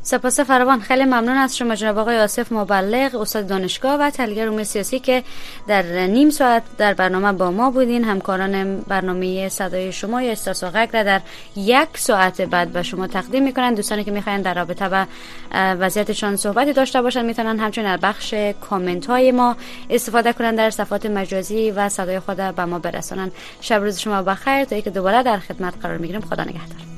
سپاس 0.05 0.39
فراوان. 0.39 0.79
خیلی 0.79 1.03
ممنون 1.03 1.37
از 1.37 1.57
شما 1.57 1.75
جناب 1.75 1.97
آقای 1.97 2.19
آصف 2.19 2.51
مبلغ 2.51 3.15
استاد 3.15 3.47
دانشگاه 3.47 3.99
و 3.99 4.09
تحلیلگر 4.09 4.47
امور 4.47 4.63
سیاسی 4.63 4.99
که 4.99 5.23
در 5.67 6.07
نیم 6.07 6.29
ساعت 6.29 6.63
در 6.77 6.93
برنامه 6.93 7.31
با 7.31 7.51
ما 7.51 7.71
بودین. 7.71 8.03
همکاران 8.03 8.81
برنامه 8.81 9.49
صدای 9.49 9.91
شما 9.91 10.21
یا 10.21 10.35
و 10.35 10.95
را 10.95 11.03
در 11.03 11.21
یک 11.55 11.87
ساعت 11.95 12.41
بعد 12.41 12.71
به 12.71 12.83
شما 12.83 13.07
تقدیم 13.07 13.43
می‌کنن. 13.43 13.73
دوستانی 13.73 14.03
که 14.03 14.11
می‌خواین 14.11 14.41
در 14.41 14.53
رابطه 14.53 14.89
با 14.89 15.05
وضعیتشان 15.53 16.35
صحبتی 16.35 16.73
داشته 16.73 17.01
باشن 17.01 17.25
می‌تونن 17.25 17.59
همچنین 17.59 17.95
در 17.95 18.07
بخش 18.07 18.33
کامنت 18.61 19.05
های 19.05 19.31
ما 19.31 19.55
استفاده 19.89 20.33
کنن 20.33 20.55
در 20.55 20.69
صفحات 20.69 21.05
مجازی 21.05 21.71
و 21.71 21.89
صدای 21.89 22.19
خود 22.19 22.37
به 22.37 22.65
ما 22.65 22.79
برسانن. 22.79 23.31
شب 23.61 23.81
روز 23.81 23.99
شما 23.99 24.21
بخیر. 24.21 24.65
تا 24.65 24.75
اینکه 24.75 24.89
دوباره 24.89 25.23
در 25.23 25.37
خدمت 25.37 25.73
قرار 25.81 25.97
می‌گیریم 25.97 26.21
خدا 26.21 26.43
نگهدار. 26.43 26.92